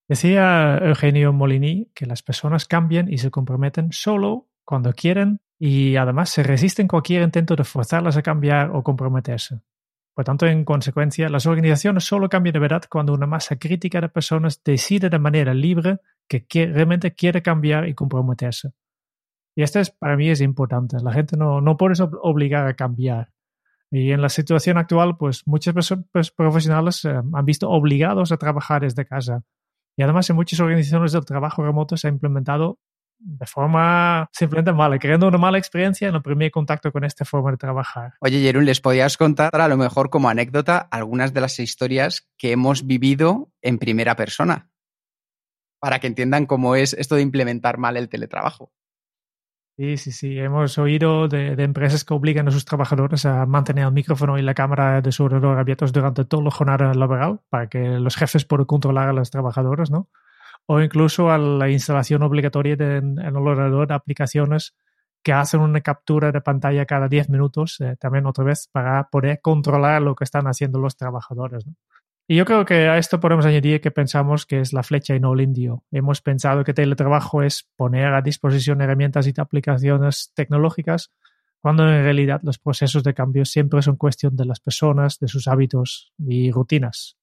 Decía 0.07 0.77
Eugenio 0.77 1.33
Molini 1.33 1.89
que 1.95 2.05
las 2.05 2.22
personas 2.22 2.65
cambian 2.65 3.12
y 3.12 3.17
se 3.17 3.31
comprometen 3.31 3.91
solo 3.91 4.50
cuando 4.63 4.93
quieren 4.93 5.41
y 5.57 5.95
además 5.95 6.29
se 6.29 6.43
resisten 6.43 6.88
cualquier 6.88 7.24
intento 7.24 7.55
de 7.55 7.63
forzarlas 7.63 8.17
a 8.17 8.22
cambiar 8.22 8.72
o 8.72 8.83
comprometerse. 8.83 9.62
Por 10.13 10.25
tanto, 10.25 10.45
en 10.45 10.63
consecuencia, 10.63 11.27
las 11.29 11.48
organizaciones 11.48 12.03
solo 12.03 12.29
cambian 12.29 12.53
de 12.53 12.60
verdad 12.60 12.83
cuando 12.88 13.13
una 13.13 13.25
masa 13.25 13.55
crítica 13.55 14.00
de 14.00 14.10
personas 14.10 14.62
decide 14.63 15.10
de 15.10 15.17
manera 15.17 15.53
libre 15.53 16.00
que 16.27 16.45
realmente 16.67 17.13
quiere 17.13 17.41
cambiar 17.41 17.88
y 17.88 17.95
comprometerse. 17.95 18.74
Y 19.55 19.63
esto 19.63 19.79
es, 19.79 19.91
para 19.91 20.15
mí 20.15 20.29
es 20.29 20.41
importante. 20.41 20.98
La 21.01 21.13
gente 21.13 21.38
no, 21.38 21.62
no 21.62 21.77
puede 21.77 21.95
obligar 22.22 22.67
a 22.67 22.75
cambiar. 22.75 23.31
Y 23.95 24.12
en 24.12 24.23
la 24.23 24.29
situación 24.29 24.79
actual, 24.79 25.17
pues 25.17 25.43
muchas 25.45 25.75
pues, 26.12 26.31
profesionales 26.31 27.05
eh, 27.05 27.09
han 27.12 27.45
visto 27.45 27.69
obligados 27.69 28.31
a 28.31 28.38
trabajar 28.38 28.81
desde 28.81 29.05
casa. 29.05 29.43
Y 29.95 30.01
además 30.01 30.27
en 30.31 30.35
muchas 30.35 30.59
organizaciones 30.59 31.12
del 31.12 31.23
trabajo 31.25 31.63
remoto 31.63 31.95
se 31.95 32.07
ha 32.07 32.09
implementado 32.09 32.79
de 33.19 33.45
forma 33.45 34.27
simplemente 34.33 34.73
mala, 34.73 34.97
creando 34.97 35.27
una 35.27 35.38
mala 35.38 35.59
experiencia 35.59 36.07
en 36.07 36.15
el 36.15 36.23
primer 36.23 36.50
contacto 36.50 36.91
con 36.91 37.03
esta 37.03 37.23
forma 37.23 37.51
de 37.51 37.57
trabajar. 37.57 38.13
Oye, 38.19 38.41
Jerún, 38.41 38.65
¿les 38.65 38.81
podías 38.81 39.15
contar 39.15 39.62
a 39.62 39.67
lo 39.67 39.77
mejor 39.77 40.09
como 40.09 40.27
anécdota 40.27 40.79
algunas 40.79 41.31
de 41.31 41.41
las 41.41 41.59
historias 41.59 42.27
que 42.35 42.51
hemos 42.51 42.88
vivido 42.88 43.51
en 43.62 43.77
primera 43.77 44.15
persona? 44.15 44.71
Para 45.79 46.00
que 46.00 46.07
entiendan 46.07 46.47
cómo 46.47 46.75
es 46.75 46.93
esto 46.93 47.13
de 47.13 47.21
implementar 47.21 47.77
mal 47.77 47.95
el 47.95 48.09
teletrabajo. 48.09 48.71
Sí, 49.75 49.98
sí, 49.98 50.12
sí. 50.12 50.38
Hemos 50.38 50.77
oído 50.77 51.27
de, 51.27 51.53
empresas 51.63 52.06
que 52.06 52.13
obligan 52.13 52.48
a 52.48 52.51
sus 52.51 52.63
trabajadores 52.63 53.25
a 53.25 53.48
mantener 53.48 53.86
el 53.86 53.92
micrófono 53.92 54.38
y 54.38 54.44
la 54.44 54.53
cámara 54.53 55.01
de 55.01 55.12
su 55.12 55.24
ordenador 55.24 55.58
abiertos 55.58 55.92
durante 55.92 56.25
toda 56.25 56.44
la 56.44 56.51
jornada 56.51 56.94
laboral 56.94 57.39
para 57.50 57.68
que 57.68 57.80
los 57.80 58.15
jefes 58.15 58.46
puedan 58.46 58.65
controlar 58.68 59.10
a 59.10 59.13
los 59.13 59.32
trabajadores, 59.32 59.89
¿no? 59.89 60.10
O 60.68 60.80
incluso 60.80 61.32
a 61.32 61.39
la 61.39 61.70
instalación 61.70 62.22
obligatoria 62.22 62.74
en 62.74 63.18
el 63.18 63.36
ordenador 63.36 63.88
de 63.88 63.96
aplicaciones 63.96 64.75
que 65.24 65.34
hacen 65.34 65.62
una 65.62 65.82
captura 65.82 66.32
de 66.32 66.42
pantalla 66.42 66.86
cada 66.86 67.08
10 67.08 67.30
minutos, 67.30 67.82
eh, 67.82 67.96
también 68.00 68.27
otra 68.27 68.44
vez 68.44 68.68
para 68.72 69.10
poder 69.10 69.42
controlar 69.42 70.01
lo 70.03 70.15
que 70.15 70.25
están 70.25 70.46
haciendo 70.48 70.80
los 70.80 70.98
trabajadores. 70.98 71.65
¿no? 71.65 71.74
Y 72.25 72.38
yo 72.38 72.46
creo 72.46 72.63
que 72.63 72.88
a 72.88 72.98
esto 72.98 73.20
podemos 73.20 73.46
añadir 73.46 73.82
que 73.82 73.92
pensamos 73.92 74.46
que 74.46 74.62
es 74.62 74.72
la 74.72 74.84
flecha 74.84 75.13
y 75.13 75.20
no 75.20 75.34
el 75.34 75.42
indio. 75.42 75.84
Hemos 75.92 76.22
pensado 76.22 76.63
que 76.63 76.74
teletrabajo 76.74 77.44
es 77.44 77.70
poner 77.75 78.13
a 78.13 78.22
disposición 78.22 78.80
herramientas 78.82 79.27
y 79.27 79.34
aplicaciones 79.38 80.32
tecnológicas, 80.34 81.12
cuando 81.60 81.84
en 81.84 82.03
realidad 82.03 82.39
los 82.44 82.60
procesos 82.60 83.03
de 83.03 83.13
cambio 83.13 83.44
siempre 83.44 83.82
son 83.82 83.98
cuestión 83.98 84.38
de 84.38 84.46
las 84.46 84.62
personas, 84.62 85.20
de 85.20 85.27
sus 85.27 85.48
hábitos 85.48 86.13
y 86.18 86.50
rutinas. 86.51 87.18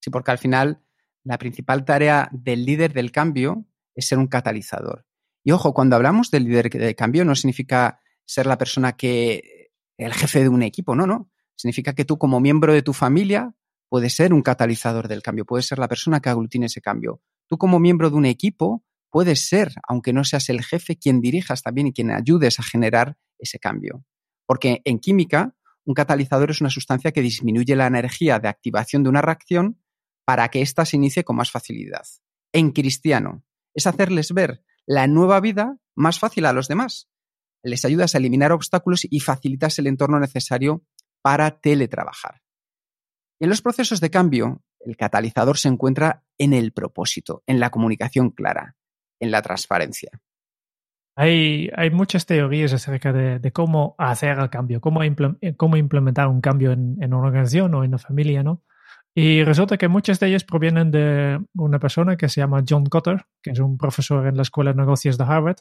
Sí, 0.00 0.10
porque 0.10 0.32
al 0.32 0.38
final 0.38 0.82
la 1.24 1.38
principal 1.38 1.84
tarea 1.84 2.28
del 2.30 2.64
líder 2.64 2.92
del 2.92 3.12
cambio 3.12 3.64
es 3.94 4.06
ser 4.06 4.18
un 4.18 4.26
catalizador. 4.26 5.06
Y 5.42 5.52
ojo, 5.52 5.72
cuando 5.72 5.96
hablamos 5.96 6.30
del 6.30 6.44
líder 6.44 6.68
de 6.68 6.94
cambio 6.94 7.24
no 7.24 7.34
significa 7.34 8.00
ser 8.26 8.46
la 8.46 8.58
persona 8.58 8.92
que 8.96 9.72
el 9.96 10.12
jefe 10.12 10.40
de 10.40 10.48
un 10.48 10.62
equipo, 10.62 10.94
no, 10.94 11.06
no. 11.06 11.30
Significa 11.56 11.94
que 11.94 12.04
tú 12.04 12.18
como 12.18 12.40
miembro 12.40 12.72
de 12.72 12.82
tu 12.82 12.92
familia 12.92 13.54
puedes 13.90 14.14
ser 14.14 14.32
un 14.32 14.40
catalizador 14.40 15.08
del 15.08 15.22
cambio, 15.22 15.44
puedes 15.44 15.66
ser 15.66 15.78
la 15.78 15.88
persona 15.88 16.20
que 16.20 16.30
aglutine 16.30 16.66
ese 16.66 16.80
cambio. 16.80 17.20
Tú 17.46 17.58
como 17.58 17.80
miembro 17.80 18.08
de 18.08 18.16
un 18.16 18.24
equipo 18.24 18.84
puedes 19.10 19.48
ser, 19.48 19.74
aunque 19.86 20.12
no 20.12 20.24
seas 20.24 20.48
el 20.48 20.62
jefe, 20.62 20.96
quien 20.96 21.20
dirijas 21.20 21.62
también 21.62 21.88
y 21.88 21.92
quien 21.92 22.12
ayudes 22.12 22.60
a 22.60 22.62
generar 22.62 23.18
ese 23.38 23.58
cambio. 23.58 24.04
Porque 24.46 24.80
en 24.84 25.00
química, 25.00 25.56
un 25.84 25.94
catalizador 25.94 26.52
es 26.52 26.60
una 26.60 26.70
sustancia 26.70 27.10
que 27.10 27.20
disminuye 27.20 27.74
la 27.74 27.88
energía 27.88 28.38
de 28.38 28.48
activación 28.48 29.02
de 29.02 29.08
una 29.08 29.22
reacción 29.22 29.82
para 30.24 30.48
que 30.48 30.62
ésta 30.62 30.84
se 30.84 30.96
inicie 30.96 31.24
con 31.24 31.34
más 31.34 31.50
facilidad. 31.50 32.06
En 32.52 32.70
cristiano, 32.70 33.44
es 33.74 33.88
hacerles 33.88 34.32
ver 34.32 34.62
la 34.86 35.08
nueva 35.08 35.40
vida 35.40 35.78
más 35.96 36.20
fácil 36.20 36.46
a 36.46 36.52
los 36.52 36.68
demás. 36.68 37.10
Les 37.64 37.84
ayudas 37.84 38.14
a 38.14 38.18
eliminar 38.18 38.52
obstáculos 38.52 39.04
y 39.10 39.18
facilitas 39.18 39.80
el 39.80 39.88
entorno 39.88 40.20
necesario 40.20 40.84
para 41.22 41.60
teletrabajar. 41.60 42.42
En 43.40 43.48
los 43.48 43.62
procesos 43.62 44.00
de 44.00 44.10
cambio, 44.10 44.62
el 44.80 44.96
catalizador 44.96 45.58
se 45.58 45.68
encuentra 45.68 46.22
en 46.38 46.52
el 46.52 46.72
propósito, 46.72 47.42
en 47.46 47.58
la 47.60 47.70
comunicación 47.70 48.30
clara, 48.30 48.76
en 49.18 49.30
la 49.30 49.42
transparencia. 49.42 50.10
Hay, 51.16 51.68
muchas 51.92 52.24
teorías 52.24 52.72
acerca 52.72 53.12
de, 53.12 53.52
cómo 53.52 53.94
hacer 53.98 54.38
el 54.38 54.48
cambio, 54.48 54.80
cómo, 54.80 55.02
implementar 55.02 56.28
un 56.28 56.40
cambio 56.40 56.72
en, 56.72 56.96
en, 57.02 57.12
una 57.12 57.26
organización 57.26 57.74
o 57.74 57.84
en 57.84 57.90
una 57.90 57.98
familia, 57.98 58.42
¿no? 58.42 58.62
Y 59.14 59.42
resulta 59.42 59.76
que 59.76 59.88
muchas 59.88 60.20
de 60.20 60.28
ellas 60.28 60.44
provienen 60.44 60.90
de 60.90 61.40
una 61.54 61.78
persona 61.78 62.16
que 62.16 62.28
se 62.28 62.40
llama 62.40 62.62
John 62.66 62.86
Cotter, 62.86 63.26
que 63.42 63.50
es 63.50 63.58
un 63.58 63.76
profesor 63.76 64.26
en 64.26 64.36
la 64.36 64.42
Escuela 64.42 64.72
de 64.72 64.78
Negocios 64.78 65.18
de 65.18 65.24
Harvard 65.24 65.58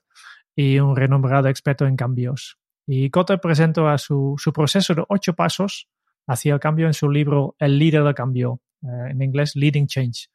y 0.55 0.79
un 0.79 0.95
renombrado 0.95 1.49
experto 1.49 1.85
en 1.87 1.95
cambios. 1.95 2.59
Y 2.85 3.09
Cotter 3.09 3.39
presentó 3.39 3.87
a 3.87 3.97
su, 3.97 4.35
proceso 4.53 4.93
de 4.93 5.03
ocho 5.09 5.33
pasos 5.33 5.89
hacia 6.29 6.53
el 6.53 6.59
cambio 6.59 6.85
en 6.85 6.93
su 6.93 7.09
libro 7.09 7.55
El 7.57 7.79
líder 7.79 8.03
del 8.03 8.13
cambio, 8.13 8.61
eh, 8.83 9.09
en 9.09 9.21
inglés 9.21 9.55
Leading 9.55 9.87
Change, 9.87 10.29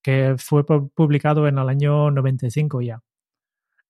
que 0.00 0.36
fue 0.38 0.64
publicado 0.64 1.48
en 1.48 1.58
el 1.58 1.68
año 1.68 2.10
95 2.10 2.80
ya. 2.80 3.02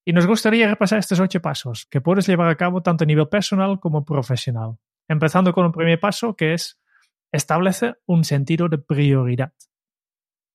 Y 0.04 0.14
nos 0.14 0.26
gustaría 0.26 0.68
repasar 0.68 0.98
estos 0.98 1.20
ocho 1.20 1.40
pasos 1.40 1.86
que 1.90 2.00
puedes 2.00 2.26
llevar 2.26 2.48
a 2.48 2.56
cabo 2.56 2.82
tanto 2.82 3.04
a 3.04 3.06
nivel 3.06 3.28
personal 3.28 3.78
como 3.78 4.04
profesional. 4.04 4.78
Empezando 5.06 5.52
con 5.52 5.66
el 5.66 5.72
primer 5.72 6.00
paso, 6.00 6.34
que 6.34 6.54
es 6.54 6.80
establece 7.30 7.94
un 8.06 8.24
sentido 8.24 8.68
de 8.68 8.78
prioridad. 8.78 9.52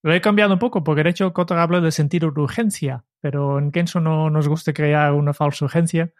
Lo 0.02 0.14
he 0.14 0.22
cambiado 0.22 0.54
un 0.54 0.60
poco 0.60 0.84
porque 0.84 1.04
de 1.04 1.12
hecho 1.12 1.32
Kotter 1.34 1.58
habla 1.58 1.82
del 1.82 1.92
sentido 1.92 2.32
de 2.32 2.42
urgencia, 2.42 3.06
pero 3.22 3.60
en 3.60 3.72
Kenzo 3.72 4.00
no 4.00 4.30
nos 4.30 4.48
gusta 4.48 4.74
crear 4.74 5.14
una 5.14 5.34
falsa 5.34 5.66
urgencia 5.66 6.12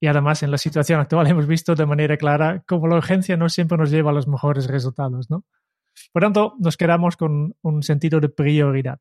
y 0.00 0.06
además 0.06 0.42
en 0.42 0.50
la 0.50 0.58
situación 0.58 0.98
actual 0.98 1.26
hemos 1.28 1.46
visto 1.46 1.74
de 1.74 1.86
manera 1.86 2.16
clara 2.16 2.64
cómo 2.66 2.88
la 2.88 2.96
urgencia 2.96 3.36
no 3.36 3.48
siempre 3.48 3.78
nos 3.78 3.90
lleva 3.90 4.10
a 4.10 4.14
los 4.14 4.26
mejores 4.26 4.66
resultados, 4.66 5.30
¿no? 5.30 5.44
Por 6.12 6.22
tanto, 6.22 6.54
nos 6.58 6.76
quedamos 6.76 7.16
con 7.16 7.54
un 7.62 7.82
sentido 7.82 8.20
de 8.20 8.28
prioridad. 8.28 9.00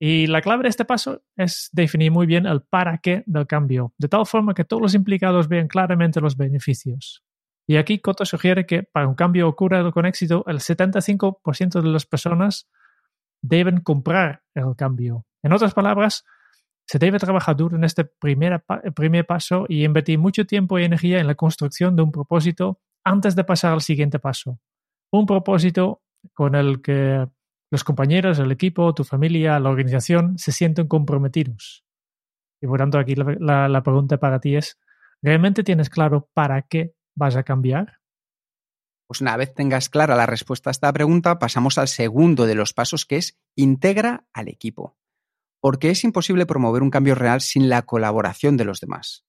Y 0.00 0.28
la 0.28 0.40
clave 0.40 0.62
de 0.62 0.70
este 0.70 0.86
paso 0.86 1.22
es 1.36 1.68
definir 1.72 2.10
muy 2.10 2.26
bien 2.26 2.46
el 2.46 2.62
para 2.62 2.98
qué 2.98 3.22
del 3.26 3.46
cambio, 3.46 3.92
de 3.98 4.08
tal 4.08 4.24
forma 4.24 4.54
que 4.54 4.64
todos 4.64 4.80
los 4.80 4.94
implicados 4.94 5.46
vean 5.46 5.68
claramente 5.68 6.22
los 6.22 6.38
beneficios. 6.38 7.22
Y 7.66 7.76
aquí 7.76 7.98
Coto 7.98 8.24
sugiere 8.24 8.64
que 8.64 8.82
para 8.82 9.06
un 9.06 9.14
cambio 9.14 9.46
ocurra 9.46 9.90
con 9.92 10.06
éxito, 10.06 10.42
el 10.46 10.60
75% 10.60 11.82
de 11.82 11.88
las 11.88 12.06
personas 12.06 12.70
deben 13.42 13.80
comprar 13.80 14.42
el 14.54 14.74
cambio. 14.74 15.26
En 15.42 15.52
otras 15.52 15.74
palabras, 15.74 16.24
se 16.90 16.98
debe 16.98 17.20
trabajar 17.20 17.54
duro 17.54 17.76
en 17.76 17.84
este 17.84 18.04
primer, 18.04 18.64
primer 18.96 19.24
paso 19.24 19.64
y 19.68 19.84
invertir 19.84 20.18
mucho 20.18 20.44
tiempo 20.44 20.76
y 20.76 20.82
energía 20.82 21.20
en 21.20 21.28
la 21.28 21.36
construcción 21.36 21.94
de 21.94 22.02
un 22.02 22.10
propósito 22.10 22.80
antes 23.04 23.36
de 23.36 23.44
pasar 23.44 23.74
al 23.74 23.80
siguiente 23.80 24.18
paso. 24.18 24.58
Un 25.12 25.24
propósito 25.24 26.02
con 26.34 26.56
el 26.56 26.82
que 26.82 27.28
los 27.70 27.84
compañeros, 27.84 28.40
el 28.40 28.50
equipo, 28.50 28.92
tu 28.92 29.04
familia, 29.04 29.60
la 29.60 29.70
organización 29.70 30.36
se 30.36 30.50
sienten 30.50 30.88
comprometidos. 30.88 31.84
Y 32.60 32.66
por 32.66 32.80
tanto, 32.80 32.98
aquí 32.98 33.14
la, 33.14 33.68
la 33.68 33.82
pregunta 33.84 34.18
para 34.18 34.40
ti 34.40 34.56
es, 34.56 34.76
¿realmente 35.22 35.62
tienes 35.62 35.90
claro 35.90 36.28
para 36.34 36.62
qué 36.62 36.96
vas 37.14 37.36
a 37.36 37.44
cambiar? 37.44 38.00
Pues 39.06 39.20
una 39.20 39.36
vez 39.36 39.54
tengas 39.54 39.90
clara 39.90 40.16
la 40.16 40.26
respuesta 40.26 40.70
a 40.70 40.72
esta 40.72 40.92
pregunta, 40.92 41.38
pasamos 41.38 41.78
al 41.78 41.86
segundo 41.86 42.46
de 42.46 42.56
los 42.56 42.72
pasos 42.72 43.06
que 43.06 43.18
es 43.18 43.38
integra 43.54 44.26
al 44.32 44.48
equipo. 44.48 44.96
Porque 45.60 45.90
es 45.90 46.04
imposible 46.04 46.46
promover 46.46 46.82
un 46.82 46.90
cambio 46.90 47.14
real 47.14 47.40
sin 47.40 47.68
la 47.68 47.82
colaboración 47.82 48.56
de 48.56 48.64
los 48.64 48.80
demás. 48.80 49.24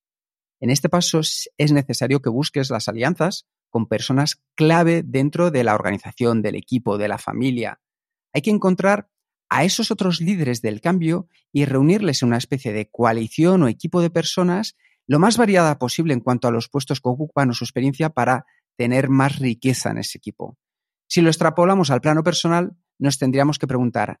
En 0.60 0.70
este 0.70 0.88
paso 0.88 1.20
es 1.20 1.72
necesario 1.72 2.22
que 2.22 2.30
busques 2.30 2.70
las 2.70 2.88
alianzas 2.88 3.46
con 3.68 3.86
personas 3.86 4.42
clave 4.54 5.02
dentro 5.04 5.50
de 5.50 5.64
la 5.64 5.74
organización, 5.74 6.42
del 6.42 6.54
equipo, 6.54 6.98
de 6.98 7.08
la 7.08 7.18
familia. 7.18 7.80
Hay 8.32 8.42
que 8.42 8.50
encontrar 8.50 9.08
a 9.48 9.64
esos 9.64 9.90
otros 9.90 10.20
líderes 10.20 10.62
del 10.62 10.80
cambio 10.80 11.28
y 11.52 11.64
reunirles 11.64 12.22
en 12.22 12.28
una 12.28 12.38
especie 12.38 12.72
de 12.72 12.88
coalición 12.90 13.62
o 13.62 13.68
equipo 13.68 14.00
de 14.00 14.10
personas 14.10 14.76
lo 15.06 15.18
más 15.18 15.36
variada 15.36 15.78
posible 15.78 16.14
en 16.14 16.20
cuanto 16.20 16.48
a 16.48 16.50
los 16.50 16.68
puestos 16.68 17.00
que 17.00 17.08
ocupan 17.08 17.50
o 17.50 17.54
su 17.54 17.64
experiencia 17.64 18.10
para 18.10 18.46
tener 18.76 19.08
más 19.08 19.38
riqueza 19.38 19.90
en 19.90 19.98
ese 19.98 20.18
equipo. 20.18 20.56
Si 21.08 21.20
lo 21.20 21.28
extrapolamos 21.28 21.90
al 21.90 22.00
plano 22.00 22.22
personal, 22.22 22.76
nos 22.98 23.18
tendríamos 23.18 23.58
que 23.58 23.66
preguntar, 23.66 24.20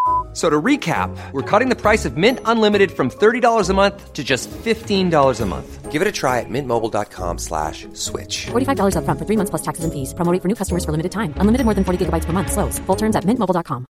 So 0.33 0.49
to 0.49 0.61
recap, 0.61 1.09
we're 1.33 1.41
cutting 1.41 1.67
the 1.67 1.75
price 1.75 2.05
of 2.05 2.15
Mint 2.15 2.39
Unlimited 2.45 2.91
from 2.91 3.09
$30 3.09 3.69
a 3.69 3.73
month 3.73 4.13
to 4.13 4.23
just 4.23 4.49
$15 4.49 5.41
a 5.41 5.45
month. 5.45 5.91
Give 5.91 6.01
it 6.01 6.07
a 6.07 6.11
try 6.11 6.39
at 6.39 6.47
mintmobile.com 6.47 7.37
slash 7.37 7.85
switch. 7.91 8.45
$45 8.51 8.95
up 8.95 9.03
front 9.03 9.19
for 9.19 9.25
three 9.25 9.35
months 9.35 9.49
plus 9.49 9.61
taxes 9.61 9.83
and 9.83 9.91
fees. 9.91 10.13
Promo 10.13 10.41
for 10.41 10.47
new 10.47 10.55
customers 10.55 10.85
for 10.85 10.91
limited 10.91 11.11
time. 11.11 11.33
Unlimited 11.35 11.65
more 11.65 11.73
than 11.73 11.83
40 11.83 12.05
gigabytes 12.05 12.23
per 12.23 12.31
month. 12.31 12.49
Slows. 12.49 12.79
Full 12.85 12.95
terms 12.95 13.17
at 13.17 13.25
mintmobile.com. 13.25 13.85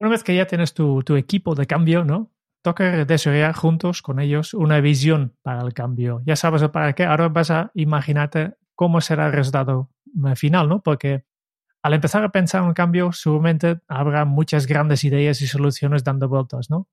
Una 0.00 0.10
vez 0.10 0.22
que 0.22 0.34
ya 0.34 0.46
tienes 0.46 0.74
tu, 0.74 1.02
tu 1.02 1.16
equipo 1.16 1.54
de 1.54 1.66
cambio, 1.66 2.04
¿no? 2.04 2.30
Toca 2.62 3.04
desarrollar 3.06 3.54
juntos 3.54 4.02
con 4.02 4.20
ellos 4.20 4.52
una 4.52 4.80
visión 4.80 5.34
para 5.42 5.62
el 5.62 5.72
cambio. 5.72 6.20
Ya 6.26 6.36
sabes 6.36 6.62
para 6.68 6.92
qué. 6.92 7.04
Ahora 7.04 7.28
vas 7.28 7.50
a 7.50 7.70
imaginarte 7.74 8.54
cómo 8.74 9.00
será 9.00 9.26
el 9.26 9.32
resultado 9.32 9.90
final, 10.36 10.68
¿no? 10.68 10.82
Porque 10.82 11.24
al 11.84 11.92
empezar 11.92 12.24
a 12.24 12.32
pensar 12.32 12.64
en 12.64 12.72
cambio, 12.72 13.12
seguramente 13.12 13.78
habrá 13.88 14.24
muchas 14.24 14.66
grandes 14.66 15.04
ideas 15.04 15.42
y 15.42 15.46
soluciones 15.46 16.02
dando 16.02 16.30
vueltas, 16.30 16.70
¿no? 16.70 16.88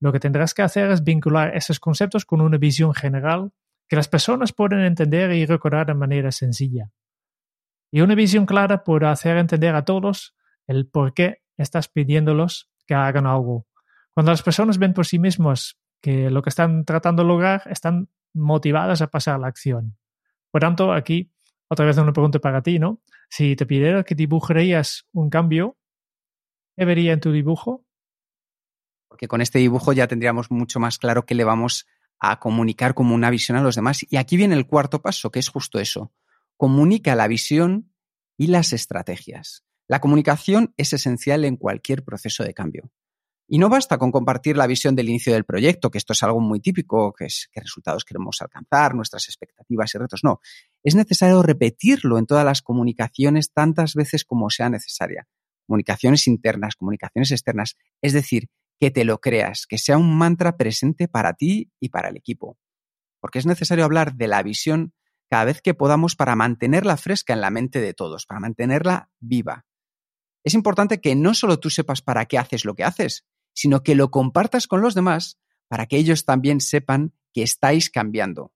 Lo 0.00 0.12
que 0.12 0.20
tendrás 0.20 0.52
que 0.52 0.60
hacer 0.60 0.90
es 0.90 1.02
vincular 1.02 1.56
esos 1.56 1.80
conceptos 1.80 2.26
con 2.26 2.42
una 2.42 2.58
visión 2.58 2.92
general 2.92 3.52
que 3.88 3.96
las 3.96 4.06
personas 4.06 4.52
pueden 4.52 4.80
entender 4.80 5.32
y 5.32 5.46
recordar 5.46 5.86
de 5.86 5.94
manera 5.94 6.30
sencilla. 6.30 6.90
Y 7.90 8.02
una 8.02 8.14
visión 8.14 8.44
clara 8.44 8.84
puede 8.84 9.06
hacer 9.06 9.38
entender 9.38 9.74
a 9.74 9.86
todos 9.86 10.36
el 10.66 10.88
por 10.88 11.14
qué 11.14 11.40
estás 11.56 11.88
pidiéndolos 11.88 12.68
que 12.86 12.92
hagan 12.92 13.26
algo. 13.26 13.66
Cuando 14.12 14.30
las 14.30 14.42
personas 14.42 14.76
ven 14.76 14.92
por 14.92 15.06
sí 15.06 15.18
mismas 15.18 15.78
que 16.02 16.28
lo 16.28 16.42
que 16.42 16.50
están 16.50 16.84
tratando 16.84 17.22
de 17.22 17.28
lograr 17.28 17.62
están 17.70 18.10
motivadas 18.34 19.00
a 19.00 19.06
pasar 19.06 19.36
a 19.36 19.38
la 19.38 19.46
acción. 19.46 19.96
Por 20.50 20.60
tanto, 20.60 20.92
aquí 20.92 21.33
otra 21.68 21.86
vez 21.86 21.96
una 21.98 22.12
pregunta 22.12 22.38
para 22.38 22.62
ti, 22.62 22.78
¿no? 22.78 23.00
Si 23.28 23.56
te 23.56 23.66
pidiera 23.66 24.04
que 24.04 24.14
dibujarías 24.14 25.06
un 25.12 25.30
cambio, 25.30 25.76
¿qué 26.76 26.84
vería 26.84 27.12
en 27.12 27.20
tu 27.20 27.32
dibujo? 27.32 27.84
Porque 29.08 29.28
con 29.28 29.40
este 29.40 29.58
dibujo 29.58 29.92
ya 29.92 30.08
tendríamos 30.08 30.50
mucho 30.50 30.80
más 30.80 30.98
claro 30.98 31.24
que 31.24 31.34
le 31.34 31.44
vamos 31.44 31.86
a 32.18 32.38
comunicar 32.40 32.94
como 32.94 33.14
una 33.14 33.30
visión 33.30 33.56
a 33.56 33.62
los 33.62 33.76
demás. 33.76 34.04
Y 34.08 34.16
aquí 34.16 34.36
viene 34.36 34.54
el 34.54 34.66
cuarto 34.66 35.02
paso, 35.02 35.30
que 35.30 35.38
es 35.38 35.48
justo 35.48 35.78
eso. 35.78 36.12
Comunica 36.56 37.14
la 37.14 37.28
visión 37.28 37.92
y 38.36 38.48
las 38.48 38.72
estrategias. 38.72 39.64
La 39.86 40.00
comunicación 40.00 40.72
es 40.76 40.92
esencial 40.92 41.44
en 41.44 41.56
cualquier 41.56 42.04
proceso 42.04 42.42
de 42.42 42.54
cambio. 42.54 42.90
Y 43.46 43.58
no 43.58 43.68
basta 43.68 43.98
con 43.98 44.10
compartir 44.10 44.56
la 44.56 44.66
visión 44.66 44.96
del 44.96 45.08
inicio 45.08 45.34
del 45.34 45.44
proyecto, 45.44 45.90
que 45.90 45.98
esto 45.98 46.14
es 46.14 46.22
algo 46.22 46.40
muy 46.40 46.60
típico, 46.60 47.12
que 47.12 47.26
es 47.26 47.48
qué 47.52 47.60
resultados 47.60 48.04
queremos 48.04 48.40
alcanzar, 48.40 48.94
nuestras 48.94 49.28
expectativas 49.28 49.94
y 49.94 49.98
retos. 49.98 50.24
No, 50.24 50.40
es 50.82 50.94
necesario 50.94 51.42
repetirlo 51.42 52.18
en 52.18 52.26
todas 52.26 52.44
las 52.44 52.62
comunicaciones 52.62 53.52
tantas 53.52 53.94
veces 53.94 54.24
como 54.24 54.48
sea 54.48 54.70
necesaria. 54.70 55.28
Comunicaciones 55.66 56.26
internas, 56.26 56.76
comunicaciones 56.76 57.32
externas. 57.32 57.76
Es 58.00 58.14
decir, 58.14 58.48
que 58.80 58.90
te 58.90 59.04
lo 59.04 59.20
creas, 59.20 59.66
que 59.66 59.78
sea 59.78 59.98
un 59.98 60.16
mantra 60.16 60.56
presente 60.56 61.06
para 61.06 61.34
ti 61.34 61.70
y 61.80 61.90
para 61.90 62.08
el 62.08 62.16
equipo. 62.16 62.58
Porque 63.20 63.38
es 63.38 63.46
necesario 63.46 63.84
hablar 63.84 64.14
de 64.14 64.28
la 64.28 64.42
visión 64.42 64.94
cada 65.30 65.44
vez 65.44 65.60
que 65.60 65.74
podamos 65.74 66.16
para 66.16 66.34
mantenerla 66.36 66.96
fresca 66.96 67.34
en 67.34 67.40
la 67.40 67.50
mente 67.50 67.80
de 67.80 67.94
todos, 67.94 68.26
para 68.26 68.40
mantenerla 68.40 69.10
viva. 69.20 69.64
Es 70.44 70.54
importante 70.54 71.00
que 71.00 71.14
no 71.14 71.34
solo 71.34 71.58
tú 71.58 71.70
sepas 71.70 72.02
para 72.02 72.26
qué 72.26 72.38
haces 72.38 72.64
lo 72.64 72.74
que 72.74 72.84
haces, 72.84 73.24
sino 73.54 73.82
que 73.82 73.94
lo 73.94 74.10
compartas 74.10 74.66
con 74.66 74.82
los 74.82 74.94
demás 74.94 75.38
para 75.68 75.86
que 75.86 75.96
ellos 75.96 76.24
también 76.24 76.60
sepan 76.60 77.14
que 77.32 77.42
estáis 77.42 77.90
cambiando. 77.90 78.52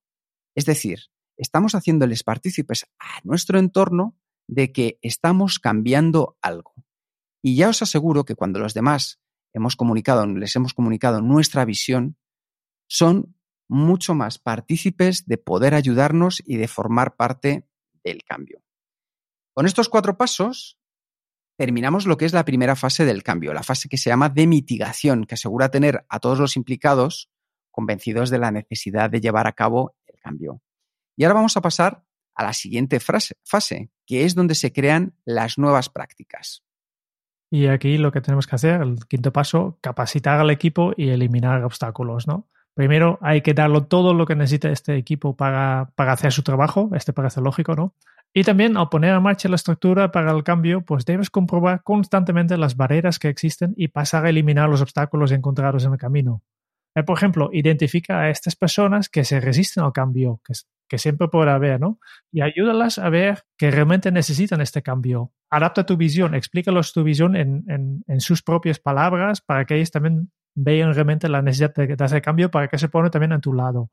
Es 0.55 0.65
decir, 0.65 0.99
estamos 1.37 1.73
haciéndoles 1.73 2.23
partícipes 2.23 2.85
a 2.99 3.19
nuestro 3.23 3.59
entorno 3.59 4.17
de 4.47 4.71
que 4.71 4.99
estamos 5.01 5.59
cambiando 5.59 6.37
algo. 6.41 6.73
Y 7.41 7.55
ya 7.55 7.69
os 7.69 7.81
aseguro 7.81 8.25
que 8.25 8.35
cuando 8.35 8.59
los 8.59 8.73
demás 8.73 9.19
hemos 9.53 9.75
comunicado, 9.75 10.25
les 10.27 10.55
hemos 10.55 10.73
comunicado 10.73 11.21
nuestra 11.21 11.65
visión, 11.65 12.17
son 12.87 13.35
mucho 13.67 14.15
más 14.15 14.39
partícipes 14.39 15.25
de 15.27 15.37
poder 15.37 15.75
ayudarnos 15.75 16.41
y 16.45 16.57
de 16.57 16.67
formar 16.67 17.15
parte 17.15 17.67
del 18.03 18.23
cambio. 18.23 18.63
Con 19.53 19.65
estos 19.65 19.89
cuatro 19.89 20.17
pasos 20.17 20.78
terminamos 21.59 22.05
lo 22.05 22.15
que 22.15 22.23
es 22.23 22.31
la 22.31 22.45
primera 22.45 22.77
fase 22.77 23.03
del 23.03 23.21
cambio, 23.21 23.53
la 23.53 23.63
fase 23.63 23.89
que 23.89 23.97
se 23.97 24.09
llama 24.09 24.29
de 24.29 24.47
mitigación, 24.47 25.25
que 25.25 25.33
asegura 25.33 25.69
tener 25.69 26.05
a 26.07 26.21
todos 26.21 26.39
los 26.39 26.55
implicados 26.55 27.29
convencidos 27.69 28.29
de 28.29 28.39
la 28.39 28.49
necesidad 28.49 29.09
de 29.09 29.19
llevar 29.19 29.45
a 29.45 29.51
cabo 29.51 29.93
el 30.07 30.17
cambio. 30.21 30.61
Y 31.17 31.25
ahora 31.25 31.33
vamos 31.33 31.57
a 31.57 31.61
pasar 31.61 32.05
a 32.33 32.43
la 32.45 32.53
siguiente 32.53 33.01
fase, 33.01 33.91
que 34.05 34.23
es 34.23 34.35
donde 34.35 34.55
se 34.55 34.71
crean 34.71 35.15
las 35.25 35.57
nuevas 35.57 35.89
prácticas. 35.89 36.63
Y 37.51 37.67
aquí 37.67 37.97
lo 37.97 38.13
que 38.13 38.21
tenemos 38.21 38.47
que 38.47 38.55
hacer, 38.55 38.79
el 38.81 39.05
quinto 39.09 39.33
paso, 39.33 39.79
capacitar 39.81 40.39
al 40.39 40.51
equipo 40.51 40.93
y 40.95 41.09
eliminar 41.09 41.65
obstáculos, 41.65 42.25
¿no? 42.25 42.47
Primero 42.73 43.19
hay 43.21 43.41
que 43.41 43.53
darlo 43.53 43.85
todo 43.85 44.13
lo 44.13 44.25
que 44.25 44.37
necesita 44.37 44.69
este 44.69 44.95
equipo 44.95 45.35
para, 45.35 45.91
para 45.95 46.13
hacer 46.13 46.31
su 46.31 46.41
trabajo, 46.41 46.89
este 46.93 47.11
parece 47.11 47.41
lógico, 47.41 47.75
¿no? 47.75 47.95
Y 48.33 48.43
también 48.43 48.77
al 48.77 48.89
poner 48.89 49.15
en 49.15 49.23
marcha 49.23 49.49
la 49.49 49.55
estructura 49.55 50.11
para 50.11 50.31
el 50.31 50.43
cambio, 50.43 50.81
pues 50.81 51.03
debes 51.05 51.29
comprobar 51.29 51.81
constantemente 51.83 52.57
las 52.57 52.75
barreras 52.75 53.17
que 53.17 53.27
existen 53.27 53.73
y 53.75 53.87
pasar 53.87 54.25
a 54.25 54.29
eliminar 54.29 54.69
los 54.69 54.81
obstáculos 54.81 55.31
encontrados 55.31 55.83
en 55.85 55.93
el 55.93 55.97
camino. 55.97 56.43
Eh, 56.95 57.03
por 57.03 57.17
ejemplo, 57.17 57.49
identifica 57.53 58.21
a 58.21 58.29
estas 58.29 58.55
personas 58.55 59.09
que 59.09 59.23
se 59.23 59.39
resisten 59.39 59.83
al 59.83 59.93
cambio, 59.93 60.41
que, 60.43 60.97
siempre 60.97 61.27
podrá 61.27 61.55
haber, 61.55 61.79
¿no? 61.79 61.99
Y 62.31 62.41
ayúdalas 62.41 62.97
a 62.97 63.09
ver 63.09 63.43
que 63.57 63.69
realmente 63.69 64.11
necesitan 64.11 64.59
este 64.59 64.81
cambio. 64.81 65.31
Adapta 65.51 65.85
tu 65.85 65.97
visión, 65.97 66.33
explícalos 66.33 66.93
tu 66.93 67.03
visión 67.03 67.35
en, 67.35 68.03
sus 68.19 68.41
propias 68.41 68.79
palabras 68.79 69.41
para 69.41 69.65
que 69.65 69.75
ellos 69.75 69.91
también 69.91 70.31
vean 70.55 70.93
realmente 70.93 71.29
la 71.29 71.43
necesidad 71.43 71.73
de, 71.75 71.95
de 71.95 72.03
hacer 72.03 72.21
cambio 72.23 72.49
para 72.49 72.67
que 72.67 72.79
se 72.79 72.89
pone 72.89 73.11
también 73.11 73.33
a 73.33 73.39
tu 73.39 73.53
lado. 73.53 73.91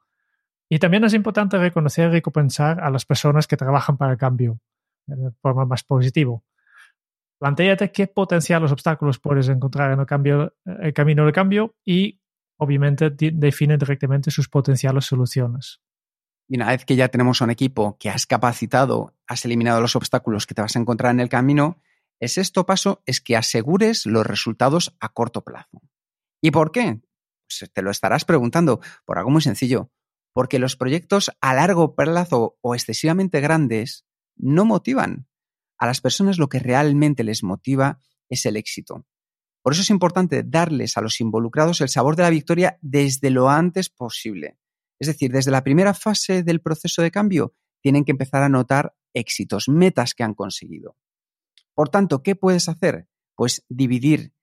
Y 0.68 0.78
también 0.78 1.04
es 1.04 1.14
importante 1.14 1.58
reconocer 1.58 2.08
y 2.08 2.12
recompensar 2.12 2.80
a 2.80 2.90
las 2.90 3.04
personas 3.04 3.46
que 3.46 3.56
trabajan 3.56 3.96
para 3.96 4.12
el 4.12 4.18
cambio 4.18 4.60
de 5.06 5.30
forma 5.40 5.64
más 5.64 5.84
positiva. 5.84 6.40
Plantéate 7.38 7.92
qué 7.92 8.06
potenciales 8.06 8.72
obstáculos 8.72 9.18
puedes 9.18 9.48
encontrar 9.48 9.92
en 9.92 10.00
el, 10.00 10.06
cambio, 10.06 10.54
el 10.64 10.92
camino 10.92 11.24
del 11.24 11.32
cambio 11.32 11.76
y 11.84 12.20
obviamente 12.58 13.10
define 13.10 13.76
directamente 13.76 14.30
sus 14.30 14.48
potenciales 14.48 15.04
soluciones. 15.04 15.80
Y 16.48 16.56
una 16.56 16.68
vez 16.68 16.84
que 16.84 16.96
ya 16.96 17.08
tenemos 17.08 17.40
un 17.40 17.50
equipo 17.50 17.96
que 17.98 18.08
has 18.08 18.26
capacitado, 18.26 19.14
has 19.26 19.44
eliminado 19.44 19.80
los 19.80 19.96
obstáculos 19.96 20.46
que 20.46 20.54
te 20.54 20.62
vas 20.62 20.74
a 20.74 20.78
encontrar 20.78 21.12
en 21.12 21.20
el 21.20 21.28
camino, 21.28 21.80
el 22.18 22.28
sexto 22.28 22.64
paso 22.64 23.02
es 23.04 23.20
que 23.20 23.36
asegures 23.36 24.06
los 24.06 24.26
resultados 24.26 24.96
a 25.00 25.10
corto 25.10 25.44
plazo. 25.44 25.82
¿Y 26.40 26.50
por 26.50 26.72
qué? 26.72 27.00
Pues 27.46 27.70
te 27.70 27.82
lo 27.82 27.90
estarás 27.90 28.24
preguntando 28.24 28.80
por 29.04 29.18
algo 29.18 29.30
muy 29.30 29.42
sencillo 29.42 29.90
porque 30.36 30.58
los 30.58 30.76
proyectos 30.76 31.30
a 31.40 31.54
largo 31.54 31.94
plazo 31.94 32.58
o 32.60 32.74
excesivamente 32.74 33.40
grandes 33.40 34.04
no 34.36 34.66
motivan. 34.66 35.30
A 35.78 35.86
las 35.86 36.02
personas 36.02 36.36
lo 36.36 36.50
que 36.50 36.58
realmente 36.58 37.24
les 37.24 37.42
motiva 37.42 38.02
es 38.28 38.44
el 38.44 38.58
éxito. 38.58 39.06
Por 39.62 39.72
eso 39.72 39.80
es 39.80 39.88
importante 39.88 40.42
darles 40.42 40.98
a 40.98 41.00
los 41.00 41.22
involucrados 41.22 41.80
el 41.80 41.88
sabor 41.88 42.16
de 42.16 42.24
la 42.24 42.28
victoria 42.28 42.78
desde 42.82 43.30
lo 43.30 43.48
antes 43.48 43.88
posible. 43.88 44.58
Es 44.98 45.06
decir, 45.06 45.32
desde 45.32 45.50
la 45.50 45.64
primera 45.64 45.94
fase 45.94 46.42
del 46.42 46.60
proceso 46.60 47.00
de 47.00 47.10
cambio 47.10 47.54
tienen 47.80 48.04
que 48.04 48.12
empezar 48.12 48.42
a 48.42 48.50
notar 48.50 48.94
éxitos, 49.14 49.70
metas 49.70 50.12
que 50.12 50.22
han 50.22 50.34
conseguido. 50.34 50.98
Por 51.72 51.88
tanto, 51.88 52.22
¿qué 52.22 52.36
puedes 52.36 52.68
hacer? 52.68 53.08
Pues 53.36 53.64
dividir 53.70 54.34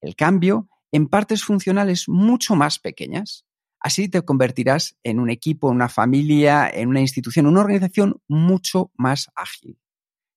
el 0.00 0.16
cambio 0.16 0.68
en 0.90 1.06
partes 1.06 1.44
funcionales 1.44 2.08
mucho 2.08 2.56
más 2.56 2.80
pequeñas. 2.80 3.46
Así 3.86 4.08
te 4.08 4.22
convertirás 4.22 4.98
en 5.04 5.20
un 5.20 5.30
equipo, 5.30 5.68
en 5.68 5.76
una 5.76 5.88
familia, 5.88 6.68
en 6.68 6.88
una 6.88 7.00
institución, 7.00 7.46
una 7.46 7.60
organización 7.60 8.20
mucho 8.26 8.90
más 8.96 9.30
ágil, 9.36 9.78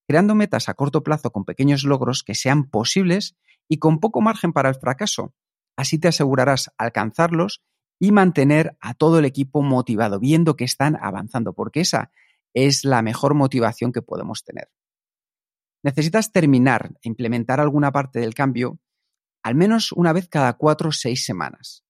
creando 0.08 0.36
metas 0.36 0.70
a 0.70 0.76
corto 0.76 1.02
plazo 1.02 1.32
con 1.32 1.46
pequeños 1.46 1.84
logros 1.84 2.22
que 2.22 2.36
sean 2.36 2.70
posibles 2.70 3.36
y 3.68 3.80
con 3.80 4.00
poco 4.00 4.22
margen 4.22 4.54
para 4.54 4.70
el 4.70 4.76
fracaso. 4.76 5.34
Así 5.76 5.98
te 5.98 6.10
asegurarás 6.10 6.70
alcanzarlos 6.78 7.64
y 7.98 8.12
mantener 8.12 8.78
a 8.82 8.94
todo 8.94 9.18
el 9.18 9.26
equipo 9.26 9.64
motivado, 9.64 10.20
viendo 10.20 10.56
que 10.56 10.66
están 10.66 10.96
avanzando, 11.02 11.54
porque 11.54 11.80
esa 11.80 12.12
es 12.54 12.86
la 12.86 13.02
mejor 13.02 13.34
motivación 13.34 13.92
que 13.92 14.04
podemos 14.04 14.44
tener. 14.44 14.70
Necesitas 15.82 16.32
terminar 16.32 16.92
e 17.02 17.10
implementar 17.10 17.60
alguna 17.60 17.92
parte 17.92 18.20
del 18.20 18.36
cambio 18.36 18.78
al 19.42 19.56
menos 19.56 19.92
una 19.92 20.14
vez 20.14 20.28
cada 20.28 20.54
cuatro 20.54 20.90
o 20.90 20.92
seis 20.92 21.26
semanas. 21.26 21.84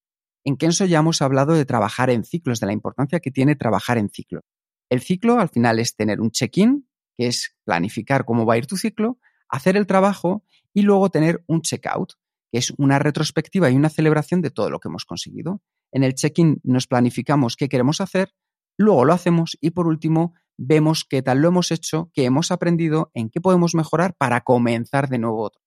En 0.50 0.58
Kenso 0.58 0.86
ya 0.86 0.98
hemos 0.98 1.22
hablado 1.22 1.54
de 1.54 1.64
trabajar 1.64 2.10
en 2.10 2.24
ciclos, 2.24 2.60
de 2.60 2.66
la 2.66 2.74
importancia 2.74 3.20
que 3.20 3.30
tiene 3.30 3.56
trabajar 3.56 4.00
en 4.00 4.10
ciclo. 4.10 4.42
El 4.90 5.00
ciclo 5.00 5.40
al 5.40 5.50
final 5.50 5.78
es 5.78 5.96
tener 5.96 6.22
un 6.22 6.32
check-in, 6.32 6.90
que 7.16 7.28
es 7.28 7.56
planificar 7.66 8.26
cómo 8.26 8.48
va 8.48 8.56
a 8.56 8.58
ir 8.58 8.66
tu 8.66 8.76
ciclo, 8.76 9.20
hacer 9.48 9.78
el 9.78 9.86
trabajo 9.86 10.44
y 10.74 10.82
luego 10.82 11.12
tener 11.12 11.44
un 11.46 11.62
check-out, 11.62 12.14
que 12.52 12.58
es 12.58 12.74
una 12.80 12.98
retrospectiva 12.98 13.70
y 13.70 13.76
una 13.76 13.92
celebración 13.92 14.42
de 14.42 14.50
todo 14.50 14.72
lo 14.72 14.80
que 14.80 14.88
hemos 14.88 15.06
conseguido. 15.06 15.62
En 15.92 16.04
el 16.04 16.16
check-in 16.16 16.60
nos 16.64 16.88
planificamos 16.88 17.56
qué 17.56 17.70
queremos 17.70 18.02
hacer, 18.02 18.34
luego 18.76 19.06
lo 19.06 19.14
hacemos 19.14 19.56
y 19.62 19.70
por 19.70 19.86
último 19.86 20.34
vemos 20.58 21.06
qué 21.08 21.22
tal 21.22 21.44
lo 21.44 21.50
hemos 21.50 21.70
hecho, 21.70 22.10
qué 22.12 22.26
hemos 22.26 22.50
aprendido, 22.50 23.12
en 23.14 23.30
qué 23.30 23.40
podemos 23.40 23.76
mejorar 23.76 24.16
para 24.18 24.42
comenzar 24.42 25.10
de 25.10 25.20
nuevo 25.20 25.44
otro. 25.44 25.62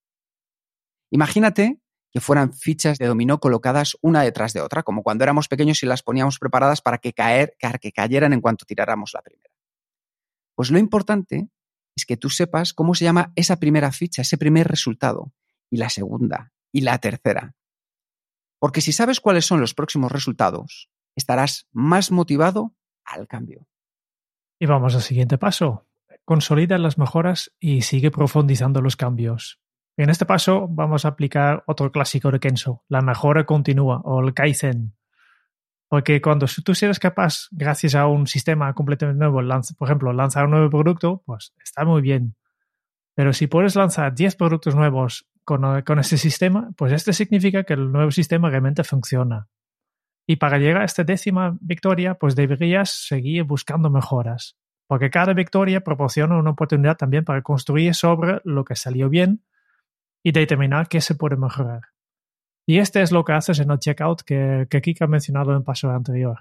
Imagínate 1.13 1.79
que 2.13 2.21
fueran 2.21 2.53
fichas 2.53 2.99
de 2.99 3.07
dominó 3.07 3.41
colocadas 3.41 3.97
una 4.03 4.23
detrás 4.23 4.53
de 4.53 4.61
otra, 4.61 4.83
como 4.83 5.03
cuando 5.03 5.25
éramos 5.25 5.49
pequeños 5.49 5.83
y 5.83 5.87
las 5.87 6.03
poníamos 6.03 6.39
preparadas 6.39 6.83
para 6.83 6.99
que, 6.99 7.15
caer, 7.15 7.57
que 7.81 7.93
cayeran 7.93 8.35
en 8.35 8.43
cuanto 8.43 8.67
tiráramos 8.67 9.13
la 9.15 9.23
primera. 9.23 9.51
Pues 10.55 10.71
lo 10.71 10.79
importante 10.79 11.49
es 11.97 12.05
que 12.05 12.19
tú 12.19 12.29
sepas 12.29 12.75
cómo 12.75 12.95
se 12.95 13.05
llama 13.05 13.33
esa 13.35 13.57
primera 13.57 13.91
ficha, 13.93 14.23
ese 14.23 14.37
primer 14.37 14.69
resultado, 14.69 15.33
y 15.71 15.79
la 15.79 15.89
segunda, 15.89 16.53
y 16.71 16.83
la 16.83 16.99
tercera. 16.99 17.55
Porque 18.59 18.83
si 18.83 18.93
sabes 18.93 19.21
cuáles 19.21 19.47
son 19.47 19.61
los 19.61 19.73
próximos 19.73 20.13
resultados, 20.13 20.91
estarás 21.17 21.67
más 21.73 22.11
motivado 22.11 22.75
al 23.05 23.27
cambio. 23.27 23.67
Y 24.61 24.67
vamos 24.67 24.95
al 24.95 25.03
siguiente 25.03 25.39
paso. 25.39 25.87
Consolida 26.25 26.77
las 26.79 26.99
mejoras 26.99 27.53
y 27.59 27.83
sigue 27.83 28.11
profundizando 28.11 28.83
los 28.83 28.97
cambios. 28.97 29.62
En 29.97 30.09
este 30.09 30.25
paso 30.25 30.69
vamos 30.69 31.05
a 31.05 31.09
aplicar 31.09 31.65
otro 31.67 31.93
clásico 31.93 32.31
de 32.31 32.41
Kenso, 32.41 32.83
la 32.89 33.03
mejora 33.03 33.45
continua 33.45 34.01
o 34.05 34.21
el 34.21 34.33
Kaizen. 34.33 34.95
Porque 35.89 36.23
cuando 36.23 36.47
tú 36.65 36.73
eres 36.81 36.99
capaz, 36.99 37.49
gracias 37.51 37.95
a 37.95 38.07
un 38.07 38.27
sistema 38.27 38.73
completamente 38.73 39.19
nuevo, 39.19 39.43
por 39.77 39.89
ejemplo, 39.89 40.13
lanzar 40.15 40.47
un 40.47 40.53
nuevo 40.53 40.71
producto, 40.71 41.23
pues 41.27 41.53
está 41.63 41.85
muy 41.85 42.01
bien. 42.01 42.35
Pero 43.15 43.35
si 43.35 43.47
puedes 43.47 43.77
lanzar 43.77 44.15
10 44.15 44.37
productos 44.37 44.75
nuevos 44.75 45.29
con, 45.45 45.83
con 45.83 45.99
este 45.99 46.17
sistema, 46.17 46.71
pues 46.79 46.93
este 46.93 47.13
significa 47.13 47.65
que 47.65 47.75
el 47.75 47.93
nuevo 47.93 48.11
sistema 48.11 48.49
realmente 48.49 48.85
funciona. 48.85 49.49
Y 50.27 50.37
para 50.37 50.57
llegar 50.57 50.81
a 50.81 50.87
esta 50.87 51.05
décima 51.05 51.59
victoria, 51.61 52.15
pues 52.15 52.35
deberías 52.35 52.91
seguir 52.91 53.43
buscando 53.43 53.91
mejoras, 53.91 54.57
porque 54.87 55.11
cada 55.11 55.35
victoria 55.35 55.83
proporciona 55.83 56.39
una 56.39 56.53
oportunidad 56.53 56.97
también 56.97 57.27
para 57.27 57.43
construir 57.43 57.95
sobre 57.95 58.41
lo 58.45 58.65
que 58.65 58.77
salió 58.77 59.11
bien 59.11 59.43
y 60.23 60.33
determinar 60.33 60.89
qué 60.89 61.01
se 61.01 61.15
puede 61.15 61.37
mejorar. 61.37 61.83
Y 62.67 62.79
este 62.79 63.03
es 63.03 63.11
lo 63.11 63.25
que 63.25 63.33
haces 63.33 63.59
en 63.59 63.71
el 63.71 63.79
checkout 63.79 64.23
que, 64.23 64.67
que 64.71 64.81
Kika 64.81 65.07
ha 65.07 65.09
mencionado 65.09 65.51
en 65.51 65.59
el 65.59 65.65
paso 65.65 65.91
anterior. 65.91 66.39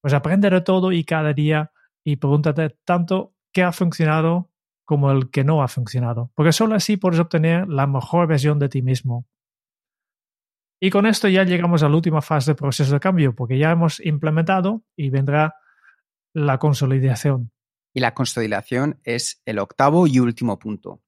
Pues 0.00 0.14
aprende 0.14 0.48
de 0.50 0.62
todo 0.62 0.90
y 0.90 1.04
cada 1.04 1.32
día 1.32 1.70
y 2.04 2.16
pregúntate 2.16 2.70
tanto 2.84 3.34
qué 3.52 3.62
ha 3.62 3.72
funcionado 3.72 4.50
como 4.84 5.10
el 5.10 5.30
que 5.30 5.44
no 5.44 5.62
ha 5.62 5.68
funcionado, 5.68 6.32
porque 6.34 6.52
solo 6.52 6.74
así 6.74 6.96
puedes 6.96 7.20
obtener 7.20 7.68
la 7.68 7.86
mejor 7.86 8.26
versión 8.26 8.58
de 8.58 8.68
ti 8.68 8.82
mismo. 8.82 9.26
Y 10.80 10.90
con 10.90 11.06
esto 11.06 11.28
ya 11.28 11.44
llegamos 11.44 11.82
a 11.84 11.88
la 11.88 11.94
última 11.94 12.20
fase 12.20 12.50
del 12.50 12.56
proceso 12.56 12.92
de 12.92 12.98
cambio, 12.98 13.34
porque 13.34 13.58
ya 13.58 13.70
hemos 13.70 14.00
implementado 14.04 14.82
y 14.96 15.10
vendrá 15.10 15.54
la 16.34 16.58
consolidación. 16.58 17.52
Y 17.94 18.00
la 18.00 18.14
consolidación 18.14 18.98
es 19.04 19.40
el 19.44 19.60
octavo 19.60 20.08
y 20.08 20.18
último 20.18 20.58
punto 20.58 21.02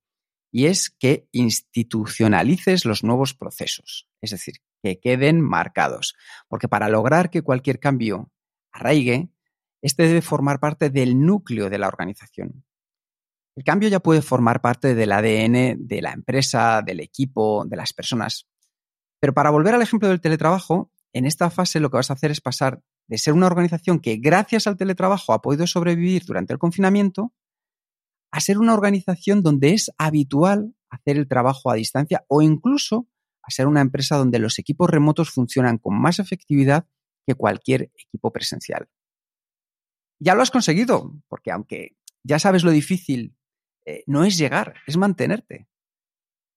y 0.55 0.67
es 0.67 0.89
que 0.89 1.27
institucionalices 1.33 2.85
los 2.85 3.03
nuevos 3.03 3.35
procesos, 3.35 4.09
es 4.21 4.31
decir, 4.31 4.59
que 4.85 5.01
queden 5.01 5.41
marcados, 5.41 6.15
porque 6.47 6.69
para 6.69 6.89
lograr 6.89 7.29
que 7.29 7.43
cualquier 7.43 7.81
cambio 7.81 8.31
arraigue, 8.71 9.31
este 9.83 10.07
debe 10.07 10.23
formar 10.23 10.61
parte 10.61 10.91
del 10.91 11.21
núcleo 11.21 11.71
de 11.71 11.79
la 11.79 11.89
organización. 11.89 12.65
El 13.57 13.65
cambio 13.65 13.89
ya 13.89 13.99
puede 13.99 14.23
formar 14.23 14.61
parte 14.61 14.95
del 14.95 15.11
ADN 15.11 15.89
de 15.89 16.01
la 16.01 16.13
empresa, 16.13 16.83
del 16.83 17.01
equipo, 17.01 17.65
de 17.67 17.77
las 17.77 17.93
personas. 17.93 18.47
Pero 19.19 19.35
para 19.35 19.51
volver 19.51 19.75
al 19.75 19.83
ejemplo 19.83 20.09
del 20.09 20.21
teletrabajo, 20.21 20.93
en 21.13 21.27
esta 21.27 21.51
fase 21.51 21.81
lo 21.81 21.91
que 21.91 21.97
vas 21.97 22.11
a 22.11 22.15
hacer 22.15 22.31
es 22.31 22.41
pasar 22.41 22.81
de 23.09 23.19
ser 23.19 23.35
una 23.35 23.47
organización 23.47 23.99
que 23.99 24.19
gracias 24.19 24.69
al 24.69 24.77
teletrabajo 24.77 25.33
ha 25.33 25.43
podido 25.43 25.67
sobrevivir 25.67 26.25
durante 26.25 26.53
el 26.53 26.61
confinamiento 26.61 27.33
a 28.35 28.41
ser 28.41 28.59
una 28.59 28.75
organización 28.75 29.45
donde 29.45 29.75
es 29.75 29.93
habitual 29.97 30.75
hacer 30.91 31.19
el 31.19 31.29
trabajo 31.29 31.71
a 31.71 31.75
distancia 31.75 32.25
o 32.27 32.43
incluso 32.43 33.09
a 33.45 33.51
ser 33.53 33.69
una 33.69 33.81
empresa 33.81 34.17
donde 34.17 34.41
los 34.41 34.59
equipos 34.59 34.91
remotos 34.91 35.31
funcionan 35.31 35.79
con 35.79 35.95
más 36.01 36.19
efectividad 36.19 36.89
que 37.25 37.37
cualquier 37.37 37.93
equipo 37.97 38.33
presencial. 38.33 38.89
Ya 40.19 40.35
lo 40.35 40.43
has 40.43 40.51
conseguido, 40.51 41.15
porque 41.29 41.53
aunque 41.53 41.97
ya 42.25 42.41
sabes 42.41 42.65
lo 42.65 42.73
difícil, 42.73 43.37
eh, 43.87 44.03
no 44.09 44.25
es 44.25 44.37
llegar, 44.37 44.75
es 44.89 44.97
mantenerte. 44.97 45.69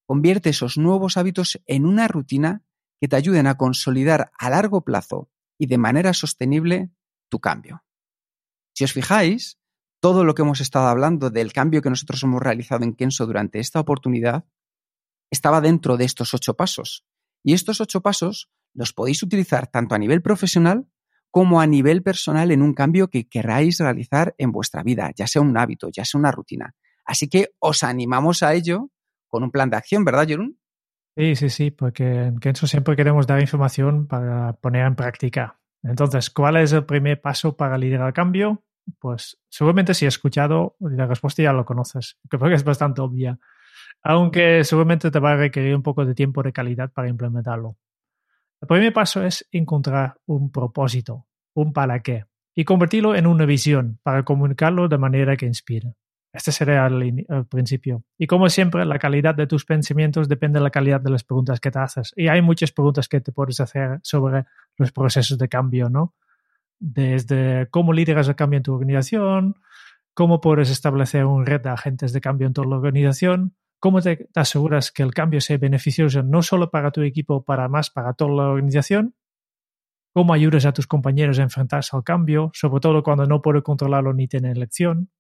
Convierte 0.08 0.50
esos 0.50 0.80
nuevos 0.80 1.16
hábitos 1.16 1.62
en 1.68 1.86
una 1.86 2.08
rutina 2.08 2.66
que 3.00 3.08
te 3.08 3.18
ayuden 3.18 3.46
a 3.46 3.56
consolidar 3.56 4.32
a 4.40 4.50
largo 4.50 4.84
plazo 4.84 5.30
y 5.60 5.68
de 5.68 5.78
manera 5.78 6.16
sostenible 6.16 6.90
tu 7.30 7.40
cambio. 7.40 7.84
Si 8.74 8.84
os 8.84 8.94
fijáis, 8.94 9.60
todo 10.00 10.24
lo 10.24 10.36
que 10.36 10.44
hemos 10.44 10.62
estado 10.62 10.88
hablando 10.88 11.30
del 11.30 11.54
cambio 11.54 11.82
que 11.82 11.90
nosotros 11.90 12.22
hemos 12.24 12.42
realizado 12.42 12.84
en 12.84 12.94
Kenso 12.94 13.26
durante 13.26 13.60
esta 13.60 13.80
oportunidad 13.80 14.46
estaba 15.32 15.62
dentro 15.62 15.98
de 15.98 16.06
estos 16.06 16.34
ocho 16.34 16.56
pasos. 16.56 17.06
Y 17.44 17.54
estos 17.54 17.82
ocho 17.82 18.02
pasos 18.02 18.50
los 18.74 18.94
podéis 18.94 19.24
utilizar 19.24 19.68
tanto 19.68 19.96
a 19.96 19.98
nivel 19.98 20.22
profesional 20.22 20.88
como 21.32 21.60
a 21.60 21.68
nivel 21.68 22.04
personal 22.04 22.52
en 22.52 22.62
un 22.62 22.74
cambio 22.74 23.10
que 23.10 23.28
queráis 23.28 23.80
realizar 23.80 24.34
en 24.38 24.52
vuestra 24.52 24.84
vida, 24.84 25.12
ya 25.16 25.28
sea 25.28 25.42
un 25.42 25.58
hábito, 25.58 25.90
ya 25.90 26.06
sea 26.06 26.20
una 26.20 26.32
rutina. 26.32 26.76
Así 27.06 27.28
que 27.28 27.50
os 27.60 27.84
animamos 27.84 28.44
a 28.44 28.54
ello 28.54 28.90
con 29.28 29.44
un 29.44 29.52
plan 29.52 29.70
de 29.70 29.78
acción, 29.78 30.06
¿verdad, 30.06 30.28
Jerún? 30.28 30.60
Sí, 31.16 31.36
sí, 31.36 31.50
sí, 31.50 31.72
porque 31.72 32.26
en 32.26 32.40
Kenso 32.40 32.68
siempre 32.68 32.96
queremos 32.96 33.28
dar 33.28 33.42
información 33.42 34.08
para 34.08 34.54
poner 34.54 34.86
en 34.86 34.96
práctica. 34.96 35.60
Entonces, 35.84 36.30
¿cuál 36.30 36.58
es 36.58 36.72
el 36.74 36.86
primer 36.86 37.22
paso 37.22 37.56
para 37.56 37.78
liderar 37.78 38.08
el 38.08 38.14
cambio? 38.14 38.64
Pues 39.00 39.38
seguramente 39.50 39.94
si 39.94 40.06
he 40.06 40.08
escuchado, 40.08 40.76
la 40.80 41.06
respuesta 41.06 41.44
ya 41.44 41.54
lo 41.54 41.66
conoces, 41.66 42.18
creo 42.30 42.50
que 42.50 42.56
es 42.56 42.64
bastante 42.64 43.02
obvia, 43.02 43.40
aunque 44.04 44.64
seguramente 44.64 45.12
te 45.12 45.20
va 45.20 45.32
a 45.32 45.38
requerir 45.38 45.76
un 45.76 45.84
poco 45.84 46.06
de 46.06 46.16
tiempo 46.16 46.44
de 46.44 46.54
calidad 46.54 46.92
para 46.92 47.10
implementarlo. 47.10 47.78
El 48.62 48.68
primer 48.68 48.94
paso 48.94 49.24
es 49.24 49.48
encontrar 49.52 50.16
un 50.26 50.52
propósito, 50.52 51.28
un 51.54 51.74
para 51.74 52.02
qué, 52.02 52.26
y 52.56 52.66
convertirlo 52.66 53.16
en 53.16 53.28
una 53.28 53.46
visión 53.46 54.00
para 54.02 54.24
comunicarlo 54.24 54.88
de 54.88 54.98
manera 54.98 55.38
que 55.38 55.46
inspire. 55.46 55.94
Este 56.34 56.52
sería 56.52 56.86
el, 56.88 57.26
el, 57.28 57.46
principio. 57.46 58.04
Y 58.18 58.28
como 58.28 58.50
siempre, 58.50 58.86
la 58.86 59.00
calidad 59.00 59.34
de 59.34 59.48
tus 59.48 59.66
pensamientos 59.66 60.28
depende 60.28 60.60
de 60.60 60.64
la 60.64 60.70
calidad 60.70 61.02
de 61.02 61.10
las 61.10 61.24
preguntas 61.24 61.60
que 61.60 61.72
te 61.72 61.80
haces. 61.80 62.14
Y 62.16 62.28
hay 62.28 62.42
muchas 62.42 62.72
preguntas 62.72 63.08
que 63.08 63.22
te 63.22 63.32
puedes 63.32 63.60
hacer 63.60 64.00
sobre 64.04 64.46
los 64.78 64.92
procesos 64.92 65.38
de 65.38 65.48
cambio, 65.48 65.90
¿no? 65.90 66.14
Desde 66.80 67.68
cómo 67.70 67.94
lideras 67.94 68.28
el 68.28 68.36
cambio 68.36 68.58
en 68.58 68.64
tu 68.64 68.74
organización, 68.74 69.56
cómo 70.14 70.42
puedes 70.42 70.70
establecer 70.70 71.26
un 71.26 71.46
red 71.46 71.62
de 71.62 71.70
agentes 71.70 72.14
de 72.14 72.22
cambio 72.22 72.48
en 72.48 72.54
toda 72.54 72.68
la 72.68 72.78
organización, 72.78 73.56
cómo 73.80 74.02
te, 74.02 74.30
aseguras 74.36 74.92
que 74.92 75.04
el 75.04 75.14
cambio 75.14 75.42
sea 75.42 75.58
beneficioso 75.58 76.24
no 76.24 76.42
solo 76.42 76.72
para 76.72 76.92
tu 76.92 77.02
equipo, 77.02 77.44
para 77.44 77.68
más 77.68 77.90
para 77.90 78.14
toda 78.14 78.32
la 78.32 78.50
organización, 78.50 79.16
cómo 80.14 80.34
ayudas 80.34 80.66
a 80.66 80.74
tus 80.74 80.88
compañeros 80.88 81.38
a 81.38 81.44
enfrentarse 81.44 81.96
al 81.96 82.04
cambio, 82.04 82.50
sobre 82.54 82.82
todo 82.82 83.04
cuando 83.04 83.26
no 83.28 83.42
puedes 83.42 83.62
controlarlo 83.64 84.14
ni 84.14 84.28
tener 84.28 84.58
elección, 84.58 85.12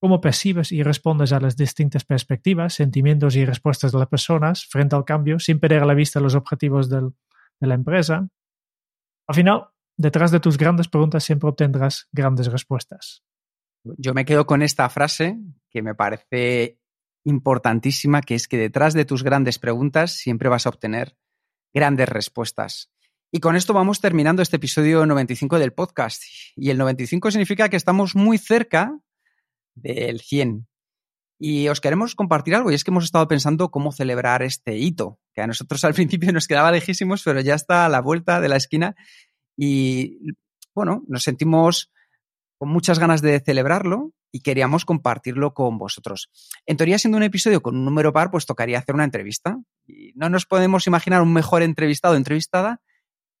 cómo 0.00 0.20
percibes 0.20 0.72
y 0.72 0.82
respondes 0.82 1.32
a 1.32 1.40
las 1.40 1.56
distintas 1.56 2.04
perspectivas, 2.04 2.74
sentimientos 2.74 3.36
y 3.36 3.44
respuestas 3.44 3.92
de 3.92 3.98
las 3.98 4.08
personas 4.08 4.66
frente 4.66 4.96
al 4.96 5.04
cambio 5.04 5.38
sin 5.38 5.60
perder 5.60 5.86
la 5.86 5.94
vista 5.94 6.20
los 6.20 6.34
objetivos 6.34 6.90
de 6.90 7.10
la 7.60 7.74
empresa. 7.74 8.28
Al 9.26 9.34
final, 9.34 9.68
detrás 10.00 10.30
de 10.30 10.40
tus 10.40 10.56
grandes 10.56 10.88
preguntas 10.88 11.24
siempre 11.24 11.50
obtendrás 11.50 12.08
grandes 12.10 12.50
respuestas. 12.50 13.22
Yo 13.84 14.14
me 14.14 14.24
quedo 14.24 14.46
con 14.46 14.62
esta 14.62 14.88
frase 14.88 15.38
que 15.70 15.82
me 15.82 15.94
parece 15.94 16.78
importantísima, 17.24 18.22
que 18.22 18.34
es 18.34 18.48
que 18.48 18.56
detrás 18.56 18.94
de 18.94 19.04
tus 19.04 19.22
grandes 19.22 19.58
preguntas 19.58 20.12
siempre 20.12 20.48
vas 20.48 20.64
a 20.64 20.70
obtener 20.70 21.18
grandes 21.74 22.08
respuestas. 22.08 22.90
Y 23.30 23.40
con 23.40 23.56
esto 23.56 23.74
vamos 23.74 24.00
terminando 24.00 24.40
este 24.40 24.56
episodio 24.56 25.04
95 25.04 25.58
del 25.58 25.74
podcast. 25.74 26.22
Y 26.56 26.70
el 26.70 26.78
95 26.78 27.30
significa 27.30 27.68
que 27.68 27.76
estamos 27.76 28.16
muy 28.16 28.38
cerca 28.38 28.98
del 29.74 30.20
100. 30.20 30.66
Y 31.38 31.68
os 31.68 31.80
queremos 31.80 32.14
compartir 32.14 32.54
algo, 32.54 32.70
y 32.70 32.74
es 32.74 32.84
que 32.84 32.90
hemos 32.90 33.04
estado 33.04 33.28
pensando 33.28 33.70
cómo 33.70 33.92
celebrar 33.92 34.42
este 34.42 34.76
hito, 34.76 35.18
que 35.34 35.42
a 35.42 35.46
nosotros 35.46 35.84
al 35.84 35.94
principio 35.94 36.32
nos 36.32 36.46
quedaba 36.46 36.72
lejísimos, 36.72 37.22
pero 37.22 37.40
ya 37.40 37.54
está 37.54 37.84
a 37.84 37.88
la 37.90 38.00
vuelta 38.00 38.40
de 38.40 38.48
la 38.48 38.56
esquina 38.56 38.96
y 39.62 40.32
bueno, 40.74 41.04
nos 41.06 41.22
sentimos 41.22 41.92
con 42.56 42.70
muchas 42.70 42.98
ganas 42.98 43.20
de 43.20 43.38
celebrarlo 43.40 44.14
y 44.32 44.40
queríamos 44.40 44.86
compartirlo 44.86 45.52
con 45.52 45.76
vosotros. 45.76 46.30
En 46.64 46.78
teoría, 46.78 46.98
siendo 46.98 47.18
un 47.18 47.24
episodio 47.24 47.60
con 47.60 47.76
un 47.76 47.84
número 47.84 48.10
par, 48.10 48.30
pues 48.30 48.46
tocaría 48.46 48.78
hacer 48.78 48.94
una 48.94 49.04
entrevista. 49.04 49.58
Y 49.86 50.14
no 50.14 50.30
nos 50.30 50.46
podemos 50.46 50.86
imaginar 50.86 51.20
un 51.20 51.34
mejor 51.34 51.60
entrevistado 51.60 52.14
o 52.14 52.16
entrevistada 52.16 52.80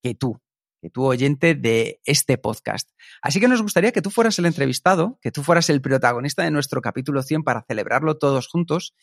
que 0.02 0.14
tú, 0.14 0.38
que 0.82 0.90
tú 0.90 1.06
oyente 1.06 1.54
de 1.54 2.02
este 2.04 2.36
podcast. 2.36 2.90
Así 3.22 3.40
que 3.40 3.48
nos 3.48 3.62
gustaría 3.62 3.92
que 3.92 4.02
tú 4.02 4.10
fueras 4.10 4.38
el 4.38 4.44
entrevistado, 4.44 5.18
que 5.22 5.32
tú 5.32 5.42
fueras 5.42 5.70
el 5.70 5.80
protagonista 5.80 6.42
de 6.42 6.50
nuestro 6.50 6.82
capítulo 6.82 7.22
100 7.22 7.44
para 7.44 7.62
celebrarlo 7.62 8.18
todos 8.18 8.46
juntos. 8.46 8.94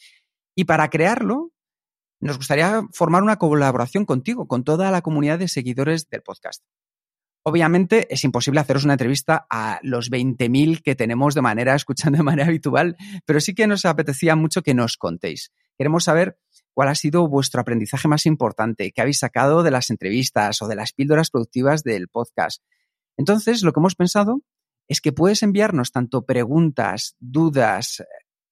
Y 0.55 0.65
para 0.65 0.91
crearlo, 0.91 1.51
nos 2.19 2.37
gustaría 2.37 2.83
formar 2.93 3.23
una 3.23 3.37
colaboración 3.37 4.05
contigo, 4.05 4.47
con 4.47 4.63
toda 4.63 4.91
la 4.91 5.01
comunidad 5.01 5.39
de 5.39 5.47
seguidores 5.47 6.09
del 6.09 6.21
podcast. 6.21 6.63
Obviamente 7.49 8.13
es 8.13 8.25
imposible 8.25 8.59
haceros 8.59 8.83
una 8.83 8.95
entrevista 8.95 9.47
a 9.49 9.79
los 9.81 10.11
20.000 10.11 10.81
que 10.83 10.95
tenemos 10.95 11.33
de 11.33 11.41
manera, 11.41 11.75
escuchando 11.75 12.17
de 12.17 12.23
manera 12.23 12.49
habitual, 12.49 12.97
pero 13.25 13.39
sí 13.39 13.55
que 13.55 13.67
nos 13.67 13.85
apetecía 13.85 14.35
mucho 14.35 14.61
que 14.61 14.73
nos 14.73 14.97
contéis. 14.97 15.53
Queremos 15.77 16.03
saber 16.03 16.37
cuál 16.73 16.89
ha 16.89 16.95
sido 16.95 17.25
vuestro 17.29 17.61
aprendizaje 17.61 18.09
más 18.09 18.25
importante, 18.25 18.91
qué 18.91 18.99
habéis 18.99 19.19
sacado 19.19 19.63
de 19.63 19.71
las 19.71 19.89
entrevistas 19.91 20.61
o 20.61 20.67
de 20.67 20.75
las 20.75 20.91
píldoras 20.91 21.29
productivas 21.29 21.83
del 21.83 22.09
podcast. 22.09 22.63
Entonces, 23.15 23.63
lo 23.63 23.71
que 23.71 23.79
hemos 23.79 23.95
pensado 23.95 24.41
es 24.89 24.99
que 24.99 25.13
puedes 25.13 25.41
enviarnos 25.41 25.93
tanto 25.93 26.25
preguntas, 26.25 27.15
dudas 27.21 28.03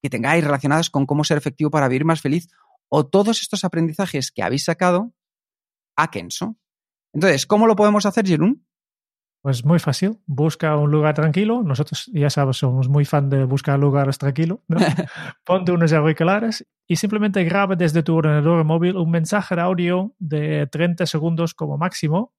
que 0.02 0.10
tengáis 0.10 0.42
relacionadas 0.42 0.90
con 0.90 1.06
cómo 1.06 1.26
ser 1.26 1.38
efectivo 1.38 1.70
para 1.70 1.90
vivir 1.90 2.06
más 2.06 2.22
feliz 2.22 2.48
o 2.88 3.06
todos 3.06 3.42
estos 3.42 3.66
aprendizajes 3.66 4.32
que 4.32 4.42
habéis 4.42 4.64
sacado 4.64 5.14
a 5.98 6.10
Kenso. 6.12 6.56
Entonces, 7.12 7.46
¿cómo 7.46 7.68
lo 7.68 7.76
podemos 7.76 8.06
hacer, 8.06 8.26
Jerún? 8.26 8.66
Pues 9.46 9.64
muy 9.64 9.78
fácil, 9.78 10.18
busca 10.26 10.76
un 10.76 10.90
lugar 10.90 11.14
tranquilo. 11.14 11.62
Nosotros, 11.62 12.10
ya 12.12 12.32
sabes, 12.32 12.58
somos 12.58 12.90
muy 12.90 13.06
fan 13.06 13.30
de 13.30 13.44
buscar 13.44 13.78
lugares 13.78 14.18
tranquilos. 14.18 14.58
¿no? 14.68 14.78
Ponte 15.46 15.72
unos 15.72 15.94
auriculares 15.94 16.68
y 16.88 16.96
simplemente 16.96 17.44
graba 17.44 17.76
desde 17.76 18.02
tu 18.02 18.16
ordenador 18.16 18.64
móvil 18.64 18.98
un 18.98 19.12
mensaje 19.12 19.54
de 19.54 19.62
audio 19.62 20.16
de 20.18 20.66
30 20.66 21.06
segundos 21.06 21.54
como 21.54 21.78
máximo 21.78 22.34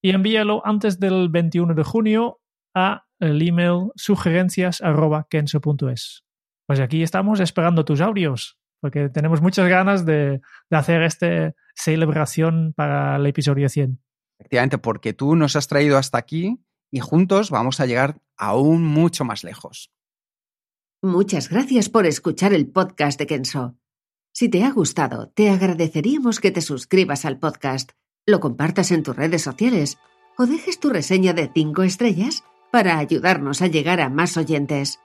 y 0.00 0.12
envíalo 0.12 0.62
antes 0.64 0.98
del 0.98 1.28
21 1.28 1.74
de 1.74 1.84
junio 1.84 2.40
a 2.74 3.04
el 3.20 3.46
email 3.46 3.90
sugerencias.kenso.es. 3.94 6.24
Pues 6.66 6.80
aquí 6.80 7.02
estamos 7.02 7.40
esperando 7.40 7.84
tus 7.84 8.00
audios 8.00 8.58
porque 8.80 9.10
tenemos 9.10 9.42
muchas 9.42 9.68
ganas 9.68 10.06
de, 10.06 10.40
de 10.70 10.76
hacer 10.78 11.02
esta 11.02 11.52
celebración 11.74 12.72
para 12.74 13.16
el 13.16 13.26
episodio 13.26 13.68
100. 13.68 14.00
Efectivamente, 14.42 14.78
porque 14.78 15.12
tú 15.12 15.36
nos 15.36 15.54
has 15.54 15.68
traído 15.68 15.96
hasta 15.96 16.18
aquí 16.18 16.58
y 16.90 16.98
juntos 16.98 17.50
vamos 17.50 17.78
a 17.78 17.86
llegar 17.86 18.20
aún 18.36 18.84
mucho 18.84 19.24
más 19.24 19.44
lejos. 19.44 19.92
Muchas 21.00 21.48
gracias 21.48 21.88
por 21.88 22.06
escuchar 22.06 22.52
el 22.52 22.66
podcast 22.66 23.20
de 23.20 23.28
Kenso. 23.28 23.76
Si 24.32 24.48
te 24.48 24.64
ha 24.64 24.72
gustado, 24.72 25.28
te 25.28 25.48
agradeceríamos 25.50 26.40
que 26.40 26.50
te 26.50 26.60
suscribas 26.60 27.24
al 27.24 27.38
podcast, 27.38 27.92
lo 28.26 28.40
compartas 28.40 28.90
en 28.90 29.04
tus 29.04 29.14
redes 29.14 29.42
sociales 29.42 29.98
o 30.36 30.46
dejes 30.46 30.80
tu 30.80 30.90
reseña 30.90 31.32
de 31.32 31.48
5 31.52 31.84
estrellas 31.84 32.42
para 32.72 32.98
ayudarnos 32.98 33.62
a 33.62 33.68
llegar 33.68 34.00
a 34.00 34.08
más 34.08 34.36
oyentes. 34.36 34.98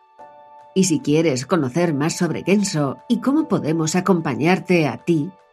Y 0.73 0.85
si 0.85 0.99
quieres 0.99 1.45
conocer 1.45 1.93
más 1.93 2.17
sobre 2.17 2.43
Kenso 2.43 2.97
y 3.07 3.21
cómo 3.21 3.47
podemos 3.47 3.95
acompañarte 3.95 4.87
a 4.87 5.03
ti, 5.05 5.31